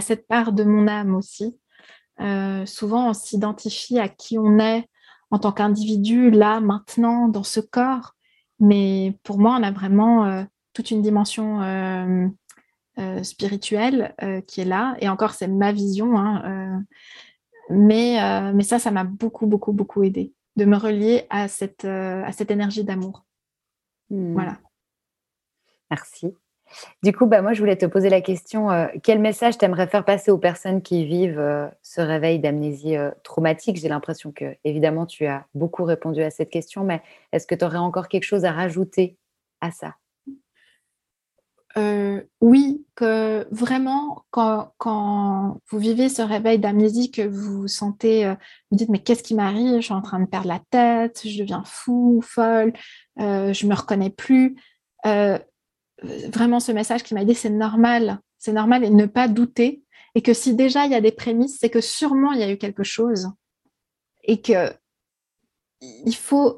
[0.00, 1.58] cette part de mon âme aussi.
[2.20, 4.88] Euh, souvent, on s'identifie à qui on est
[5.30, 8.14] en tant qu'individu, là, maintenant, dans ce corps.
[8.60, 12.32] Mais pour moi, on a vraiment toute une dimension
[13.22, 14.14] spirituelle
[14.46, 14.96] qui est là.
[15.00, 16.16] Et encore, c'est ma vision.
[16.16, 16.84] Hein,
[17.70, 21.84] mais, euh, mais ça, ça m'a beaucoup, beaucoup, beaucoup aidé de me relier à cette,
[21.84, 23.24] euh, à cette énergie d'amour.
[24.10, 24.32] Hmm.
[24.32, 24.58] Voilà.
[25.90, 26.34] Merci.
[27.02, 30.04] Du coup, bah, moi, je voulais te poser la question, euh, quel message t'aimerais faire
[30.04, 33.76] passer aux personnes qui vivent ce réveil d'amnésie traumatique?
[33.76, 37.00] J'ai l'impression que, évidemment, tu as beaucoup répondu à cette question, mais
[37.32, 39.16] est-ce que tu aurais encore quelque chose à rajouter
[39.62, 39.94] à ça?
[41.78, 48.34] Euh, oui, que vraiment, quand, vous vivez ce réveil d'amnésie, que vous vous sentez, euh,
[48.70, 49.76] vous dites, mais qu'est-ce qui m'arrive?
[49.76, 52.72] Je suis en train de perdre la tête, je deviens fou, folle,
[53.20, 54.56] euh, je me reconnais plus.
[55.04, 59.82] vraiment, ce message qui m'a dit, c'est normal, c'est normal et ne pas douter.
[60.14, 62.50] Et que si déjà il y a des prémices, c'est que sûrement il y a
[62.50, 63.30] eu quelque chose.
[64.24, 64.72] Et que
[65.80, 66.56] il faut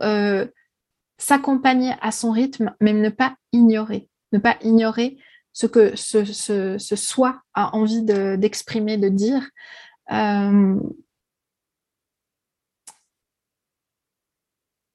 [1.18, 5.18] s'accompagner à son rythme, mais ne pas ignorer ne pas ignorer
[5.52, 9.48] ce que ce, soi a envie d'exprimer, de, dire.
[10.12, 10.78] Euh,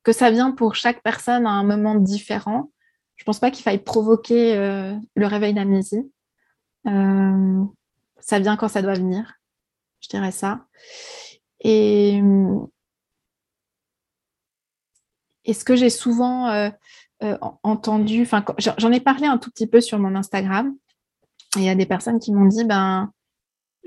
[0.03, 2.71] que ça vient pour chaque personne à un moment différent.
[3.15, 6.11] Je ne pense pas qu'il faille provoquer euh, le réveil d'amnésie.
[6.85, 7.63] Euh,
[8.19, 9.33] ça vient quand ça doit venir,
[10.01, 10.67] je dirais ça.
[11.61, 12.21] Et,
[15.45, 16.71] et ce que j'ai souvent
[17.25, 18.43] euh, entendu, enfin,
[18.77, 20.75] j'en ai parlé un tout petit peu sur mon Instagram.
[21.55, 23.11] il y a des personnes qui m'ont dit, ben,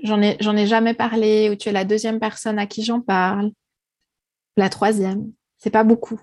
[0.03, 3.53] j'en ai, ai jamais parlé, ou tu es la deuxième personne à qui j'en parle,
[4.57, 5.33] la troisième.
[5.59, 6.21] C'est pas beaucoup.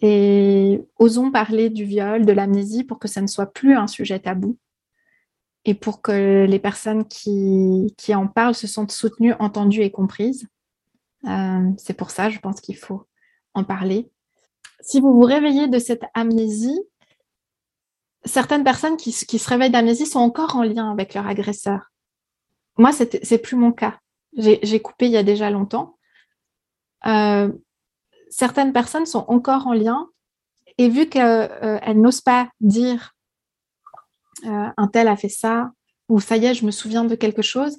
[0.00, 4.20] Et osons parler du viol, de l'amnésie pour que ça ne soit plus un sujet
[4.20, 4.56] tabou
[5.64, 10.46] et pour que les personnes qui, qui en parlent se sentent soutenues, entendues et comprises.
[11.26, 13.06] Euh, c'est pour ça, je pense qu'il faut
[13.54, 14.08] en parler
[14.80, 16.80] si vous vous réveillez de cette amnésie,
[18.24, 21.90] certaines personnes qui, se réveillent d'amnésie sont encore en lien avec leur agresseur.
[22.76, 23.98] Moi, c'est plus mon cas.
[24.36, 25.96] J'ai coupé il y a déjà longtemps.
[27.06, 27.50] Euh,
[28.30, 30.08] certaines personnes sont encore en lien
[30.76, 33.14] et vu qu'elles euh, n'osent pas dire
[34.44, 35.72] euh, un tel a fait ça
[36.08, 37.76] ou ça y est, je me souviens de quelque chose,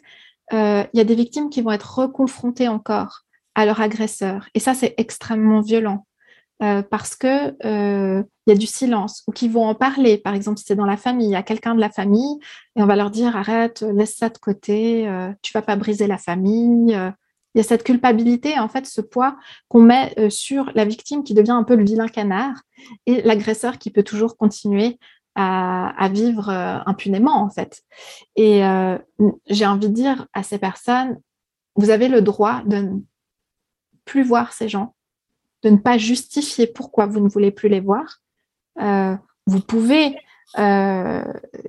[0.52, 3.24] il y a des victimes qui vont être reconfrontées encore
[3.56, 4.48] à leur agresseur.
[4.54, 6.06] Et ça, c'est extrêmement violent.
[6.62, 10.18] Euh, parce que il y a du silence ou qu'ils vont en parler.
[10.18, 12.38] Par exemple, si c'est dans la famille, il y a quelqu'un de la famille
[12.76, 15.08] et on va leur dire arrête, laisse ça de côté,
[15.42, 16.92] tu vas pas briser la famille.
[17.56, 19.38] Il y a cette culpabilité, en fait, ce poids
[19.68, 22.56] qu'on met sur la victime qui devient un peu le vilain canard
[23.06, 24.98] et l'agresseur qui peut toujours continuer
[25.36, 27.84] à, vivre impunément, en fait.
[28.36, 28.62] Et
[29.48, 31.20] j'ai envie de dire à ces personnes,
[31.76, 33.00] vous avez le droit de ne
[34.06, 34.96] plus voir ces gens,
[35.64, 38.20] de ne pas justifier pourquoi vous ne voulez plus les voir.
[38.82, 39.16] Euh,
[39.46, 40.16] vous pouvez
[40.58, 41.24] euh,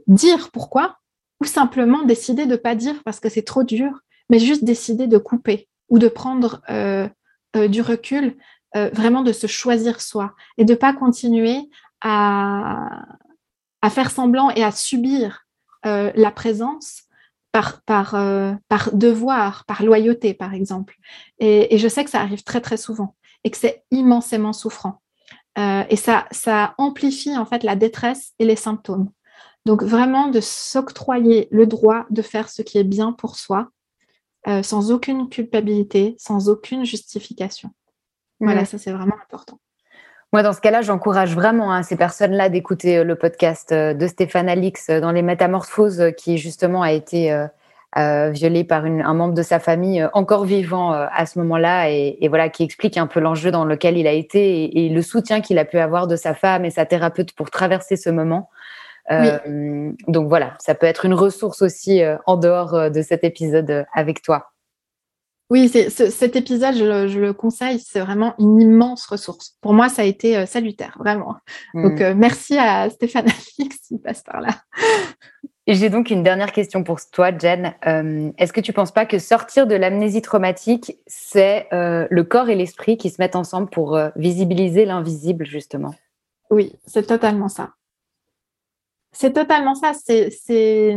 [0.07, 0.97] dire pourquoi
[1.41, 5.07] ou simplement décider de ne pas dire parce que c'est trop dur, mais juste décider
[5.07, 7.09] de couper ou de prendre euh,
[7.69, 8.37] du recul,
[8.75, 11.59] vraiment de se choisir soi et de ne pas continuer
[12.01, 13.05] à,
[13.83, 15.47] à, faire semblant et à subir
[15.83, 17.03] la présence
[17.51, 18.11] par, par,
[18.69, 20.95] par devoir, par loyauté, par exemple.
[21.41, 25.01] Et, et, je sais que ça arrive très, très souvent et que c'est immensément souffrant.
[25.59, 29.11] Euh, et ça, ça amplifie en fait la détresse et les symptômes.
[29.67, 33.69] Donc vraiment de s'octroyer le droit de faire ce qui est bien pour soi,
[34.49, 37.71] euh, sans aucune culpabilité, sans aucune justification.
[38.39, 39.59] Voilà, ça c'est vraiment important.
[40.33, 44.49] Moi, dans ce cas-là, j'encourage vraiment hein, ces personnes-là d'écouter euh, le podcast de Stéphane
[44.49, 47.49] Alix dans les Métamorphoses, qui justement a été
[47.99, 51.91] euh, violé par un membre de sa famille euh, encore vivant euh, à ce moment-là
[51.91, 55.41] et, voilà qui explique un peu l'enjeu dans lequel il a été et, le soutien
[55.41, 58.49] qu'il a pu avoir de sa femme et sa thérapeute pour traverser ce moment.
[60.07, 64.53] Donc voilà, ça peut être une ressource aussi en dehors de cet épisode avec toi.
[65.51, 69.57] Oui, cet épisode, je le, conseille, c'est vraiment une immense ressource.
[69.61, 71.35] Pour moi, ça a été salutaire, vraiment.
[71.75, 72.13] Donc, hmm.
[72.15, 73.27] merci à Stéphane
[73.59, 74.51] Alix qui passe par là.
[75.73, 77.75] J'ai donc une dernière question pour toi, Jen.
[77.87, 82.25] Euh, est-ce que tu ne penses pas que sortir de l'amnésie traumatique, c'est euh, le
[82.25, 85.95] corps et l'esprit qui se mettent ensemble pour euh, visibiliser l'invisible, justement?
[86.51, 87.75] Oui, c'est totalement ça.
[89.13, 89.93] C'est totalement ça.
[89.95, 90.97] C'est,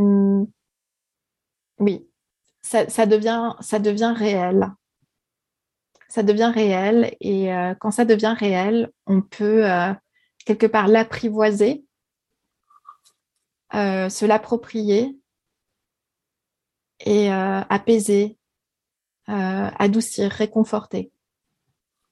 [1.78, 2.08] oui,
[2.64, 4.72] ça, devient, ça devient réel.
[6.10, 9.66] Ça devient réel et quand ça devient réel, on peut
[10.45, 11.86] quelque part l'apprivoiser
[13.76, 15.18] euh, se l'approprier
[17.00, 18.38] et euh, apaiser,
[19.30, 21.12] euh, adoucir, réconforter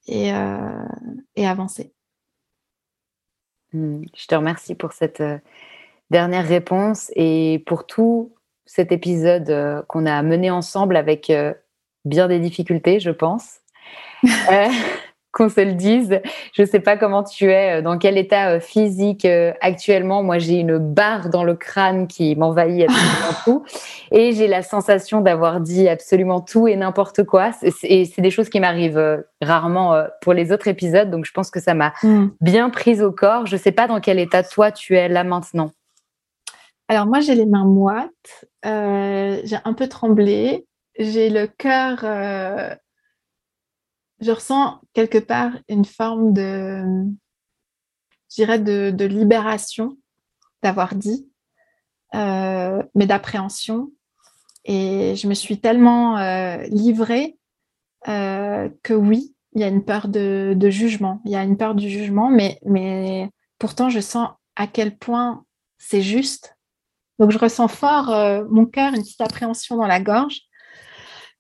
[0.08, 0.32] et,
[1.46, 1.94] avancer.
[3.74, 5.24] Hmm, je te remercie pour cette
[6.10, 8.34] dernière réponse et pour tout
[8.66, 11.32] cet épisode qu'on a mené ensemble avec
[12.06, 13.60] bien des difficultés, je pense.
[15.32, 16.20] qu'on se le dise.
[16.54, 20.24] Je ne sais pas comment tu es, euh, dans quel état euh, physique euh, actuellement.
[20.24, 23.64] Moi, j'ai une barre dans le crâne qui m'envahit absolument tout.
[24.12, 27.52] Et j'ai la sensation d'avoir dit absolument tout et n'importe quoi.
[27.84, 31.10] Et c'est des choses qui m'arrivent rarement pour les autres épisodes.
[31.10, 32.28] Donc, je pense que ça m'a mm.
[32.42, 33.46] bien prise au corps.
[33.46, 35.72] Je ne sais pas dans quel état toi, tu es là maintenant.
[36.90, 38.46] Alors, moi, j'ai les mains moites.
[38.64, 40.66] j'ai un peu tremblé.
[41.00, 42.04] J'ai le cœur
[44.22, 46.84] je ressens quelque part une forme de,
[48.38, 49.98] je de, libération
[50.64, 51.28] d'avoir dit,
[52.14, 53.92] euh, mais d'appréhension.
[54.64, 57.38] Et je me suis tellement euh, livrée
[58.08, 61.22] euh, que oui, il y a une peur de, jugement.
[61.26, 65.44] Il y a une peur du jugement, mais, mais pourtant, je sens à quel point
[65.80, 66.56] c'est juste.
[67.18, 70.42] Donc, je ressens fort mon cœur, une petite appréhension dans la gorge.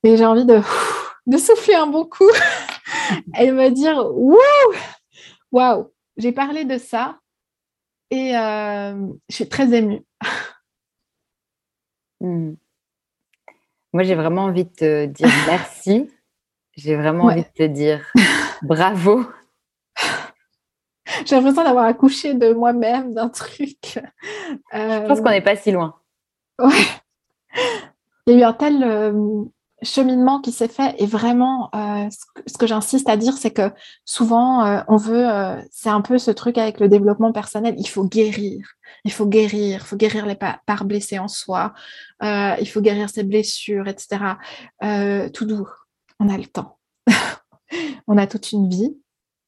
[0.04, 0.62] Et j'ai envie de,
[1.28, 2.30] de souffler un bon coup
[3.34, 4.76] elle me dire Waouh,
[5.52, 7.20] waouh, j'ai parlé de ça
[8.10, 10.02] et euh, je suis très émue.
[12.24, 12.54] Hmm.
[13.94, 16.08] Moi, j'ai vraiment envie de te dire merci.
[16.78, 18.06] J'ai vraiment envie de te dire
[18.62, 19.26] bravo.
[21.26, 24.00] J'ai l'impression d'avoir accouché de moi-même, d'un truc.
[24.72, 25.96] Je pense qu'on n'est pas si loin.
[26.60, 26.70] Ouais.
[28.28, 29.44] Il y a eu un tel, euh,
[29.84, 32.08] cheminement qui s'est fait et vraiment euh,
[32.46, 33.72] ce que, j'insiste à dire c'est que
[34.06, 37.88] souvent euh, on veut euh, c'est un peu ce truc avec le développement personnel il
[37.88, 38.68] faut guérir.
[39.06, 39.80] Il faut guérir.
[39.82, 41.74] Il faut guérir les parts blessées en soi.
[42.22, 44.36] Il faut guérir ses blessures etc
[45.34, 45.68] tout doux.
[46.20, 46.78] On a le temps.
[48.08, 48.96] On a toute une vie.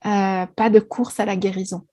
[0.01, 1.85] Pas de course à la guérison.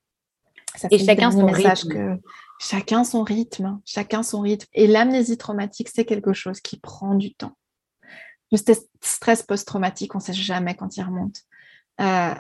[0.91, 1.89] Et chacun son rythme.
[1.89, 2.21] que
[2.61, 4.69] chacun son rythme chacun son rythme.
[4.73, 7.57] Et l'amnésie traumatique c'est quelque chose qui prend du temps
[8.51, 11.43] le stress post-traumatique, on ne sait jamais quand il remonte.
[12.01, 12.35] Euh,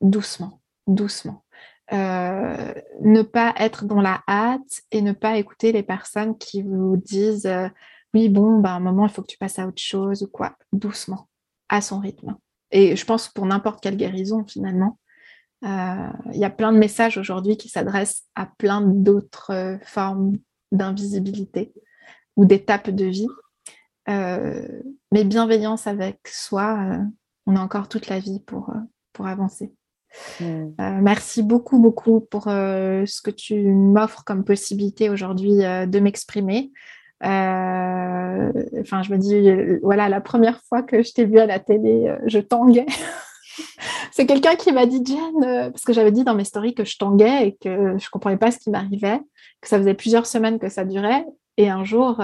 [0.00, 1.44] doucement, doucement.
[1.92, 2.72] Euh,
[3.02, 7.46] ne pas être dans la hâte et ne pas écouter les personnes qui vous disent
[7.46, 7.68] euh,
[8.14, 10.28] oui, bon, bah, à un moment, il faut que tu passes à autre chose ou
[10.28, 10.56] quoi.
[10.72, 11.28] Doucement,
[11.68, 12.36] à son rythme.
[12.70, 14.98] et je pense pour n'importe quelle guérison finalement.
[15.62, 20.36] Il y a plein de messages aujourd'hui qui s'adressent à plein d'autres formes
[20.72, 21.72] d'invisibilité
[22.36, 23.28] ou d'étapes de vie.
[24.06, 26.98] Mais bienveillance avec soi,
[27.46, 28.72] on a encore toute la vie pour,
[29.12, 29.72] pour avancer.
[30.40, 31.00] Mm.
[31.02, 36.70] merci beaucoup, beaucoup pour ce que tu m'offres comme possibilité aujourd'hui de m'exprimer.
[37.24, 41.46] Euh, enfin, je me dis, euh, voilà, la première fois que je t'ai vu à
[41.46, 42.86] la télé, euh, je tanguais.
[44.12, 46.98] c'est quelqu'un qui m'a dit, Jen, parce que j'avais dit dans mes stories que je
[46.98, 49.20] tanguais et que je comprenais pas ce qui m'arrivait,
[49.60, 51.24] que ça faisait plusieurs semaines que ça durait.
[51.56, 52.20] Et un jour,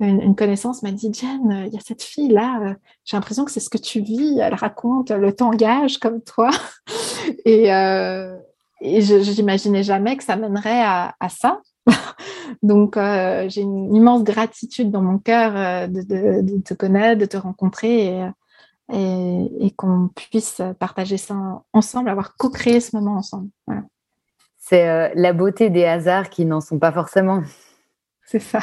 [0.00, 3.70] une, connaissance m'a dit, Jen, il y a cette fille-là, j'ai l'impression que c'est ce
[3.70, 4.38] que tu vis.
[4.40, 6.50] Elle raconte le tangage comme toi.
[7.44, 7.68] et,
[8.80, 11.60] et je n'imaginais jamais que ça mènerait à, à ça.
[12.62, 17.36] Donc, euh, j'ai une immense gratitude dans mon cœur euh, de, te connaître, de te
[17.36, 18.28] rencontrer
[18.92, 23.48] et, qu'on puisse partager ça ensemble, avoir co-créé ce moment ensemble.
[24.58, 27.42] C'est euh, la beauté des hasards qui n'en sont pas forcément.
[28.26, 28.60] C'est ça.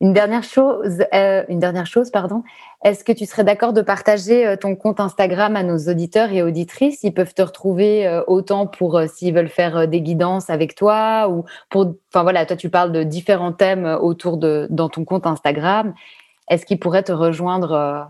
[0.00, 2.44] Une dernière chose, euh, une dernière chose, pardon.
[2.84, 6.40] Est-ce que tu serais d'accord de partager euh, ton compte Instagram à nos auditeurs et
[6.40, 7.02] auditrices?
[7.02, 11.46] Ils peuvent te retrouver euh, autant pour s'ils veulent faire des guidances avec toi ou
[11.68, 11.94] pour.
[12.12, 15.94] Enfin voilà, toi tu parles de différents thèmes autour de dans ton compte Instagram.
[16.48, 18.08] Est-ce qu'ils pourraient te rejoindre